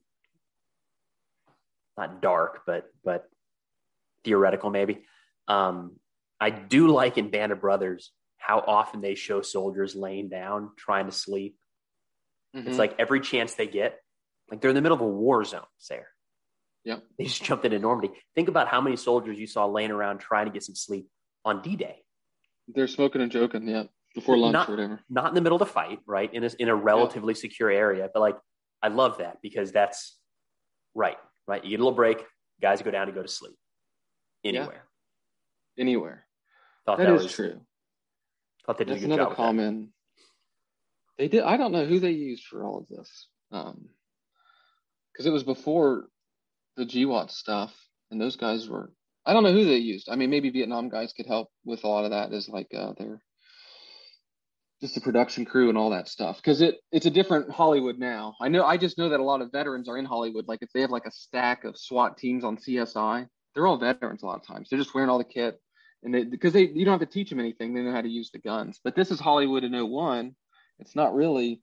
[1.98, 3.30] not dark, but but
[4.26, 5.06] theoretical maybe.
[5.48, 5.98] Um,
[6.40, 11.06] I do like in Band of Brothers how often they show soldiers laying down trying
[11.06, 11.56] to sleep
[12.56, 12.68] Mm-hmm.
[12.70, 14.00] It's like every chance they get,
[14.50, 16.08] like they're in the middle of a war zone there.
[16.86, 17.04] Yep.
[17.18, 18.16] They just jumped into Normandy.
[18.36, 21.08] Think about how many soldiers you saw laying around trying to get some sleep
[21.44, 21.98] on D Day.
[22.68, 23.84] They're smoking and joking, yeah,
[24.14, 25.00] before lunch not, or whatever.
[25.10, 26.34] Not in the middle of the fight, right?
[26.34, 28.10] In a, in a relatively secure area.
[28.14, 28.38] But like,
[28.82, 30.18] I love that because that's
[30.94, 31.64] right, right?
[31.64, 32.24] You get a little break,
[32.62, 33.56] guys go down and go to sleep
[34.44, 34.86] anywhere.
[35.76, 35.82] Yeah.
[35.82, 36.26] Anywhere.
[36.86, 37.62] Thought that, that is was, true.
[38.66, 39.94] Thought they did That's a good another job common
[41.18, 41.44] they did.
[41.44, 43.90] I don't know who they used for all of this, because um,
[45.26, 46.08] it was before
[46.78, 47.74] the GWOT stuff,
[48.12, 48.92] and those guys were.
[49.26, 50.08] I don't know who they used.
[50.10, 52.94] I mean, maybe Vietnam guys could help with a lot of that, as like uh,
[52.98, 53.22] their
[54.82, 56.38] just the production crew and all that stuff.
[56.38, 58.36] Because it it's a different Hollywood now.
[58.42, 58.66] I know.
[58.66, 60.48] I just know that a lot of veterans are in Hollywood.
[60.48, 64.22] Like if they have like a stack of SWAT teams on CSI, they're all veterans
[64.22, 64.70] a lot of times.
[64.70, 65.60] They're just wearing all the kit,
[66.04, 67.74] and they because they you don't have to teach them anything.
[67.74, 68.80] They know how to use the guns.
[68.84, 70.36] But this is Hollywood in 01
[70.80, 71.62] it's not really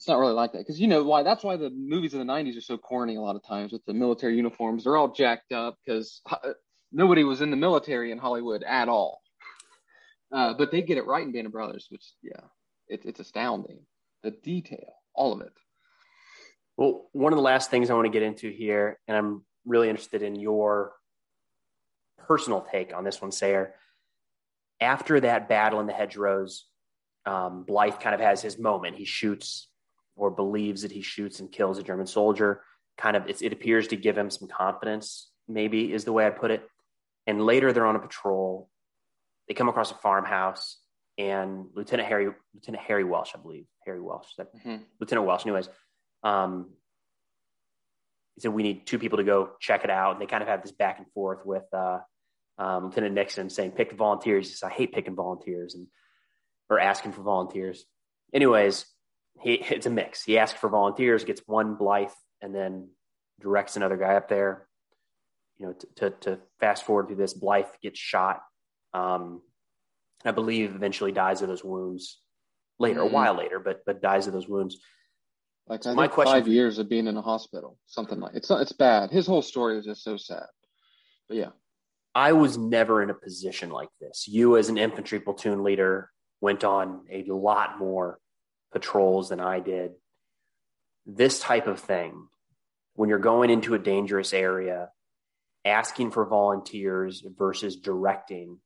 [0.00, 0.60] it's not really like that.
[0.60, 3.20] Because you know why that's why the movies of the 90s are so corny a
[3.20, 4.84] lot of times with the military uniforms.
[4.84, 6.22] They're all jacked up because
[6.90, 9.20] nobody was in the military in hollywood at all.
[10.32, 12.40] Uh, but they get it right in band of brothers which yeah
[12.88, 13.80] it, it's astounding.
[14.22, 15.52] The detail all of it.
[16.78, 19.90] Well one of the last things i want to get into here and i'm really
[19.90, 20.94] interested in your
[22.16, 23.74] personal take on this one sayer.
[24.80, 26.64] After that battle in the hedgerows
[27.26, 28.96] um, Blythe kind of has his moment.
[28.96, 29.68] He shoots
[30.16, 32.62] or believes that he shoots and kills a German soldier.
[32.98, 36.50] Kind of, it appears to give him some confidence, maybe is the way I put
[36.50, 36.62] it.
[37.26, 38.68] And later they're on a patrol.
[39.48, 40.78] They come across a farmhouse,
[41.18, 44.76] and Lieutenant Harry, Lieutenant Harry Welsh, I believe, Harry Welsh, mm-hmm.
[45.00, 45.68] Lieutenant Welsh, anyways.
[46.22, 46.70] Um,
[48.34, 50.12] he said we need two people to go check it out.
[50.12, 51.98] And they kind of have this back and forth with uh,
[52.58, 55.88] um, Lieutenant Nixon saying, "Pick the volunteers." He says, "I hate picking volunteers," and
[56.70, 57.84] or asking for volunteers.
[58.32, 58.86] Anyways,
[59.42, 60.24] he it's a mix.
[60.24, 62.08] He asks for volunteers, gets one Blythe,
[62.40, 62.88] and then
[63.40, 64.68] directs another guy up there.
[65.58, 68.40] You know, to to, to fast forward through this, Blythe gets shot.
[68.94, 69.42] Um,
[70.24, 72.20] I believe eventually dies of those wounds
[72.78, 73.10] later, mm-hmm.
[73.10, 74.78] a while later, but but dies of those wounds.
[75.66, 78.62] Like so my question five years of being in a hospital, something like it's not,
[78.62, 79.10] it's bad.
[79.10, 80.46] His whole story is just so sad.
[81.28, 81.50] But yeah,
[82.14, 84.26] I was never in a position like this.
[84.26, 86.10] You, as an infantry platoon leader,
[86.40, 88.18] went on a lot more
[88.72, 89.92] patrols than I did.
[91.06, 92.28] This type of thing,
[92.94, 94.90] when you're going into a dangerous area,
[95.64, 98.58] asking for volunteers versus directing,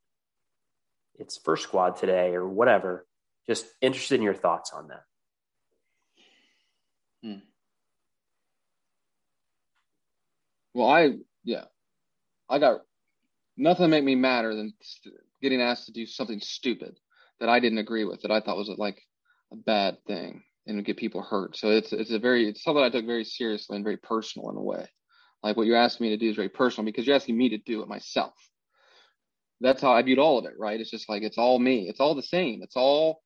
[1.19, 3.07] it's first squad today or whatever.
[3.47, 5.05] Just interested in your thoughts on that.
[7.23, 7.39] Hmm.
[10.73, 11.65] Well, I yeah,
[12.49, 12.81] I got
[13.57, 14.75] nothing make me madder than
[15.41, 16.99] getting asked to do something stupid
[17.41, 19.01] that I didn't agree with that I thought was like
[19.53, 21.57] a bad thing and would get people hurt.
[21.57, 24.57] So it's it's a very it's something I took very seriously and very personal in
[24.57, 24.87] a way.
[25.43, 27.59] Like what you're asking me to do is very personal because you're asking me to
[27.59, 28.35] do it myself.
[29.61, 30.81] That's how I viewed all of it, right?
[30.81, 31.89] It's just like it's all me.
[31.89, 32.63] It's all the same.
[32.63, 33.21] It's all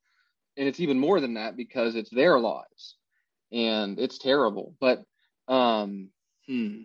[0.56, 2.96] and it's even more than that because it's their lives.
[3.52, 4.74] And it's terrible.
[4.80, 5.02] But
[5.48, 6.11] um
[6.46, 6.82] hmm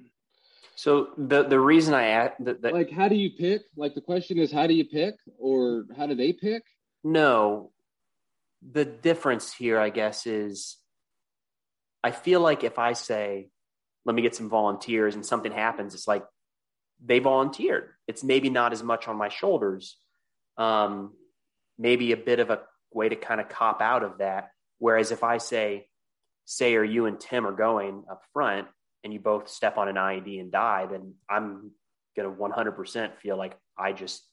[0.75, 3.61] so the the reason I asked, that, like, how do you pick?
[3.77, 6.63] Like, the question is, how do you pick, or how do they pick?
[7.03, 7.71] No,
[8.61, 10.77] the difference here, I guess, is
[12.03, 13.49] I feel like if I say,
[14.05, 16.25] "Let me get some volunteers," and something happens, it's like
[17.03, 17.93] they volunteered.
[18.07, 19.99] It's maybe not as much on my shoulders.
[20.57, 21.13] Um,
[21.77, 24.51] maybe a bit of a way to kind of cop out of that.
[24.79, 25.89] Whereas if I say,
[26.45, 28.67] "Say, are you and Tim are going up front,"
[29.03, 31.71] and you both step on an IED and die, then I'm
[32.15, 34.23] going to 100% feel like I just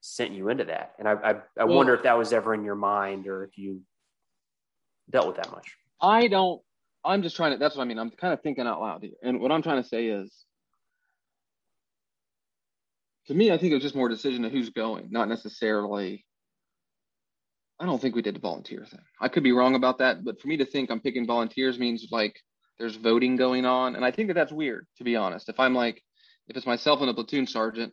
[0.00, 0.92] sent you into that.
[0.98, 3.58] And I, I, I well, wonder if that was ever in your mind or if
[3.58, 3.80] you
[5.10, 5.74] dealt with that much.
[6.00, 6.60] I don't,
[7.04, 7.98] I'm just trying to, that's what I mean.
[7.98, 9.14] I'm kind of thinking out loud here.
[9.22, 10.32] And what I'm trying to say is,
[13.26, 16.24] to me, I think it was just more decision of who's going, not necessarily.
[17.78, 19.00] I don't think we did the volunteer thing.
[19.20, 22.06] I could be wrong about that, but for me to think I'm picking volunteers means
[22.10, 22.40] like
[22.78, 25.48] there's voting going on, and I think that that's weird to be honest.
[25.48, 26.02] If I'm like,
[26.48, 27.92] if it's myself and a platoon sergeant,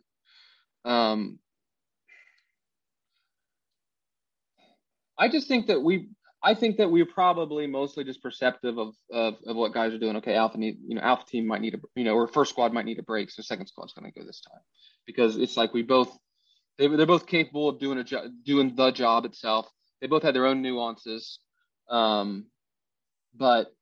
[0.84, 1.38] um,
[5.18, 6.08] I just think that we,
[6.42, 10.16] I think that we're probably mostly just perceptive of, of, of what guys are doing.
[10.16, 12.72] Okay, alpha need, you know, alpha team might need a, you know, or first squad
[12.72, 14.60] might need a break, so second squad's going to go this time
[15.06, 16.16] because it's like we both,
[16.78, 19.68] they, they're both capable of doing a job, doing the job itself.
[20.00, 21.38] They both had their own nuances,
[21.88, 22.46] um,
[23.34, 23.72] but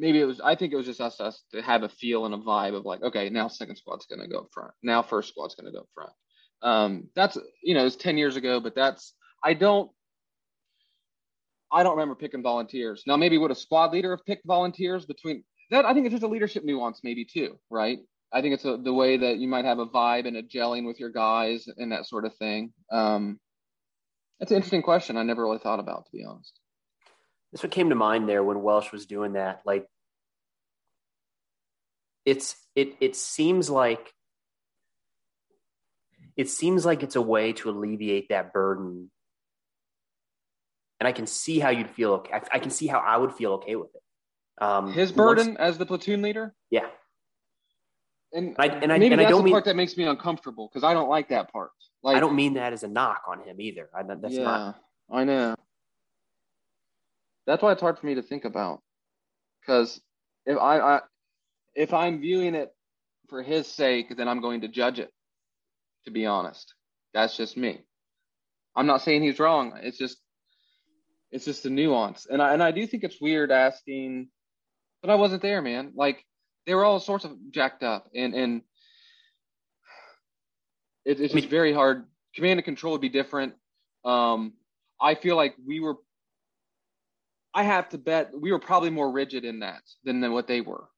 [0.00, 2.34] maybe it was I think it was just us us to have a feel and
[2.34, 4.72] a vibe of like, okay, now second squad's gonna go up front.
[4.82, 6.12] Now first squad's gonna go up front.
[6.62, 9.14] Um, that's you know, it's ten years ago, but that's
[9.44, 9.90] I don't
[11.72, 13.04] I don't remember picking volunteers.
[13.06, 15.84] Now maybe would a squad leader have picked volunteers between that?
[15.84, 17.98] I think it's just a leadership nuance, maybe too, right?
[18.32, 20.86] I think it's a, the way that you might have a vibe and a gelling
[20.86, 22.72] with your guys and that sort of thing.
[22.90, 23.40] Um,
[24.38, 25.16] that's an interesting question.
[25.16, 26.58] I never really thought about, to be honest.
[27.52, 29.62] This what came to mind there when Welsh was doing that.
[29.66, 29.86] Like,
[32.24, 34.12] it's it it seems like
[36.36, 39.10] it seems like it's a way to alleviate that burden,
[41.00, 42.12] and I can see how you'd feel.
[42.14, 44.02] Okay, I, I can see how I would feel okay with it.
[44.62, 46.54] Um, His burden once, as the platoon leader.
[46.70, 46.86] Yeah.
[48.32, 50.04] And, I, and I, maybe and that's I don't the mean, part that makes me
[50.04, 51.70] uncomfortable because I don't like that part.
[52.02, 53.88] Like I don't mean that as a knock on him either.
[53.94, 54.80] I, that's yeah, not.
[55.10, 55.56] I know
[57.46, 58.80] that's why it's hard for me to think about
[59.60, 60.00] because
[60.46, 61.00] if I, I
[61.74, 62.72] if I'm viewing it
[63.28, 65.10] for his sake, then I'm going to judge it.
[66.04, 66.74] To be honest,
[67.12, 67.80] that's just me.
[68.76, 69.72] I'm not saying he's wrong.
[69.82, 70.18] It's just
[71.30, 74.28] it's just a nuance, and I and I do think it's weird asking,
[75.02, 75.92] but I wasn't there, man.
[75.94, 76.24] Like
[76.66, 78.62] they were all sorts of jacked up, and and
[81.04, 82.04] it, it's just very hard.
[82.34, 83.54] Command and control would be different.
[84.04, 84.54] Um,
[85.00, 85.96] I feel like we were
[87.52, 90.60] I have to bet we were probably more rigid in that than, than what they
[90.60, 90.88] were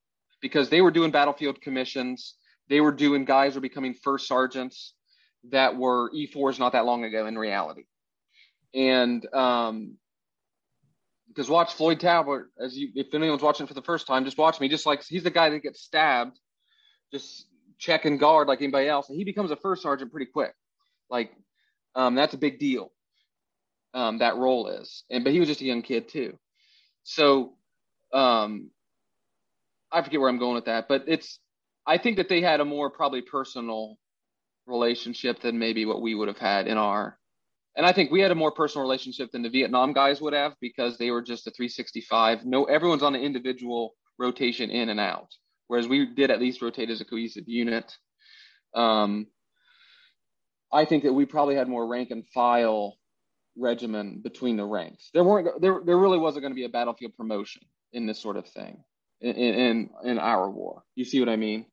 [0.41, 2.35] because they were doing battlefield commissions.
[2.69, 4.95] They were doing guys were becoming first sergeants
[5.51, 7.85] that were E4s not that long ago in reality.
[8.75, 9.97] And um,
[11.35, 14.61] because watch Floyd Talbert, as you, if anyone's watching for the first time, just watch
[14.61, 14.69] me.
[14.69, 16.39] Just like he's the guy that gets stabbed,
[17.11, 17.47] just
[17.79, 20.55] check and guard like anybody else, and he becomes a first sergeant pretty quick.
[21.09, 21.33] Like
[21.95, 22.93] um, that's a big deal.
[23.95, 26.39] Um, that role is, and but he was just a young kid too.
[27.05, 27.55] So
[28.13, 28.71] um,
[29.91, 31.39] I forget where I'm going with that, but it's
[31.87, 33.99] I think that they had a more probably personal
[34.67, 37.19] relationship than maybe what we would have had in our
[37.77, 40.55] and I think we had a more personal relationship than the Vietnam guys would have
[40.61, 42.45] because they were just a 365.
[42.45, 45.29] No, everyone's on an individual rotation in and out,
[45.69, 47.97] whereas we did at least rotate as a cohesive unit.
[48.75, 49.27] Um,
[50.73, 52.97] I think that we probably had more rank and file
[53.57, 55.11] regimen between the ranks.
[55.13, 57.63] There weren't there there really wasn't going to be a battlefield promotion
[57.93, 58.83] in this sort of thing
[59.21, 60.83] in in, in our war.
[60.95, 61.67] You see what I mean?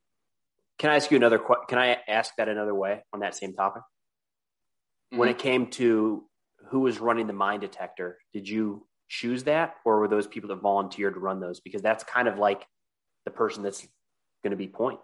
[0.78, 1.40] Can I ask you another?
[1.68, 3.84] Can I ask that another way on that same topic?
[5.12, 5.18] Mm-hmm.
[5.18, 6.24] When it came to
[6.70, 10.62] who was running the mine detector, did you choose that, or were those people that
[10.62, 11.60] volunteered to run those?
[11.60, 12.66] Because that's kind of like
[13.26, 13.88] the person that's
[14.44, 15.00] going to be point.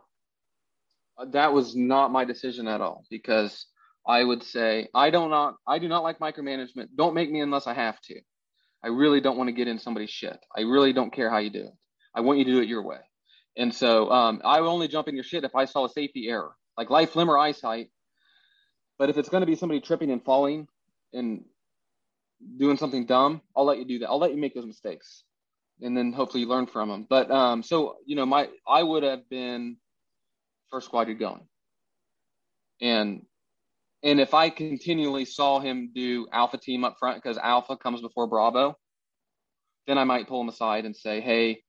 [1.18, 3.66] Uh, that was not my decision at all because
[4.08, 6.89] I would say I don't not I do not like micromanagement.
[6.95, 8.20] Don't make me unless I have to.
[8.84, 10.38] I really don't want to get in somebody's shit.
[10.56, 11.74] I really don't care how you do it.
[12.14, 12.99] I want you to do it your way.
[13.58, 16.28] And so um, I will only jump in your shit if I saw a safety
[16.30, 17.89] error, like life, limb, or eyesight.
[18.98, 20.68] But if it's going to be somebody tripping and falling
[21.14, 21.43] and
[22.58, 24.10] doing something dumb, I'll let you do that.
[24.10, 25.24] I'll let you make those mistakes,
[25.82, 27.06] and then hopefully you learn from them.
[27.10, 29.78] But um, so you know, my I would have been
[30.72, 31.48] first squad you're going,
[32.82, 33.26] and
[34.04, 38.28] and if I continually saw him do alpha team up front because alpha comes before
[38.28, 38.78] Bravo,
[39.88, 41.64] then I might pull him aside and say, hey,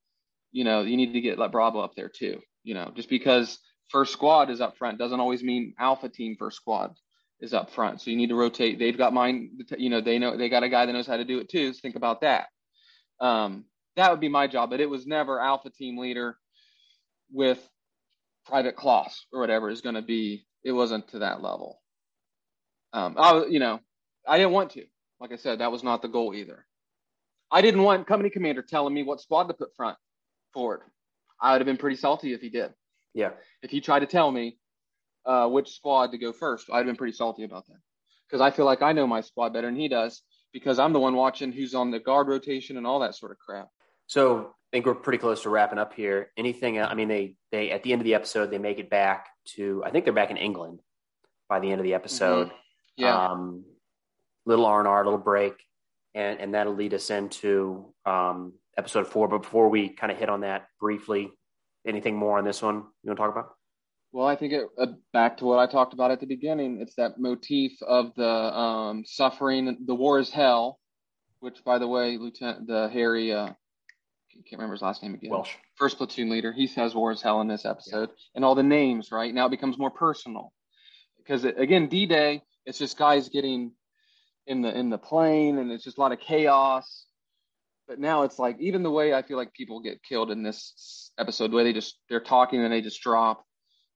[0.53, 2.41] you know, you need to get let Bravo up there too.
[2.63, 3.59] You know, just because
[3.89, 6.95] first squad is up front doesn't always mean alpha team first squad
[7.41, 8.01] is up front.
[8.01, 8.79] So you need to rotate.
[8.79, 11.25] They've got mine, you know, they know they got a guy that knows how to
[11.25, 11.73] do it too.
[11.73, 12.47] So think about that.
[13.21, 13.65] Um,
[13.97, 16.37] that would be my job, but it was never alpha team leader
[17.33, 17.59] with
[18.47, 20.47] private class or whatever is going to be.
[20.65, 21.81] It wasn't to that level.
[22.93, 23.81] Um, I, you know,
[24.27, 24.85] I didn't want to.
[25.21, 26.67] Like I said, that was not the goal either.
[27.51, 29.97] I didn't want company commander telling me what squad to put front
[30.53, 30.81] forward.
[31.41, 32.73] I would have been pretty salty if he did.
[33.15, 33.31] Yeah.
[33.63, 34.59] If he tried to tell me
[35.27, 37.79] uh, which squad to go first, I'd have been pretty salty about that
[38.29, 40.23] because I feel like I know my squad better than he does
[40.53, 43.39] because I'm the one watching who's on the guard rotation and all that sort of
[43.39, 43.69] crap.
[44.07, 46.31] So I think we're pretty close to wrapping up here.
[46.37, 46.81] Anything?
[46.81, 49.83] I mean, they they at the end of the episode they make it back to
[49.85, 50.81] I think they're back in England
[51.49, 52.49] by the end of the episode.
[52.49, 53.03] Mm-hmm.
[53.03, 53.29] Yeah.
[53.31, 53.65] Um,
[54.47, 55.55] little R and R, little break,
[56.15, 59.29] and and that'll lead us into um, episode four.
[59.29, 61.31] But before we kind of hit on that briefly,
[61.87, 63.51] anything more on this one you want to talk about?
[64.17, 66.81] Well, I think it uh, back to what I talked about at the beginning.
[66.81, 69.77] It's that motif of the um, suffering.
[69.85, 70.79] The war is hell,
[71.41, 75.33] which, by the way, Lieutenant the Harry, uh, can't remember his last name again.
[75.33, 76.51] Welsh, first platoon leader.
[76.51, 78.37] He says war is hell in this episode, yeah.
[78.37, 79.13] and all the names.
[79.13, 80.51] Right now, it becomes more personal
[81.19, 83.73] because again, D-Day it's just guys getting
[84.47, 87.05] in the in the plane and it's just a lot of chaos
[87.87, 91.11] but now it's like even the way i feel like people get killed in this
[91.19, 93.45] episode the way they just they're talking and they just drop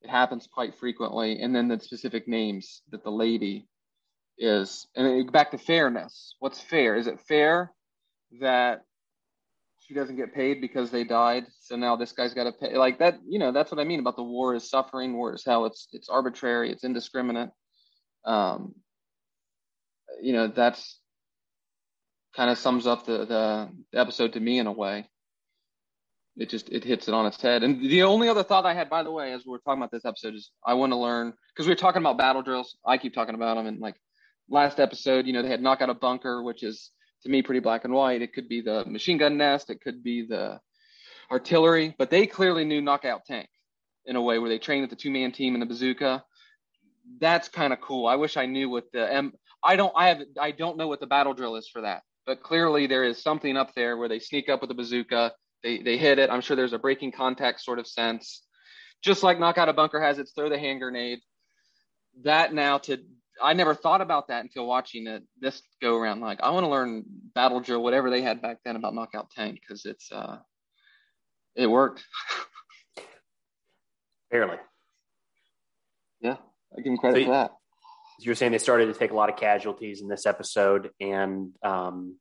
[0.03, 3.69] it happens quite frequently and then the specific names that the lady
[4.39, 6.97] is and back to fairness what's fair?
[6.97, 7.73] Is it fair
[8.41, 8.83] that
[9.81, 12.77] she doesn't get paid because they died so now this guy's got to pay?
[12.77, 15.45] Like that you know that's what i mean about the war is suffering war is
[15.45, 17.51] hell it's it's arbitrary it's indiscriminate.
[18.25, 18.75] Um,
[20.23, 20.99] you know, that's
[22.37, 25.09] kind of sums up the, the episode to me in a way.
[26.37, 27.63] It just it hits it on its head.
[27.63, 29.91] And the only other thought I had, by the way, as we are talking about
[29.91, 32.77] this episode, is I want to learn because we were talking about battle drills.
[32.85, 33.97] I keep talking about them, and like
[34.49, 36.91] last episode, you know, they had knock out a bunker, which is
[37.25, 38.23] to me pretty black and white.
[38.23, 40.61] It could be the machine gun nest, it could be the
[41.31, 43.49] artillery, but they clearly knew knockout tank
[44.07, 46.25] in a way where they trained with the two man team and the bazooka
[47.19, 48.07] that's kind of cool.
[48.07, 49.33] I wish I knew what the M.
[49.65, 49.93] I don't.
[49.97, 50.23] I have.
[50.39, 52.03] I don't know what the battle drill is for that.
[52.27, 55.33] But clearly there is something up there where they sneak up with a bazooka.
[55.63, 56.31] They they hit it.
[56.31, 58.43] I'm sure there's a breaking contact sort of sense,
[59.03, 61.21] just like knockout a bunker has its throw the hand grenade.
[62.23, 62.99] That now to
[63.43, 66.21] I never thought about that until watching it this go around.
[66.21, 67.05] Like I want to learn
[67.35, 70.39] battle drill, whatever they had back then about knockout tank, because it's uh,
[71.55, 72.05] it worked.
[74.31, 74.59] Barely.
[76.21, 76.37] Yeah.
[76.77, 77.53] I give him credit so for that.
[78.21, 82.17] You're saying they started to take a lot of casualties in this episode, and um,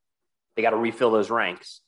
[0.55, 1.81] they got to refill those ranks,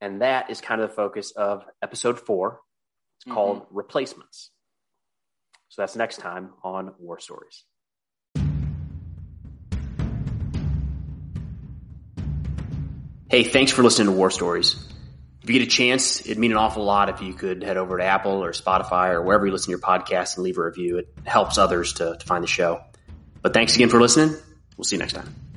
[0.00, 2.60] and that is kind of the focus of episode four.
[3.18, 3.34] It's mm-hmm.
[3.34, 4.50] called replacements.
[5.68, 7.64] So that's next time on War Stories.
[13.30, 14.74] Hey, thanks for listening to War Stories.
[15.42, 17.96] If you get a chance, it'd mean an awful lot if you could head over
[17.96, 20.98] to Apple or Spotify or wherever you listen to your podcast and leave a review.
[20.98, 22.82] It helps others to, to find the show.
[23.40, 24.36] But thanks again for listening.
[24.76, 25.49] We'll see you next time.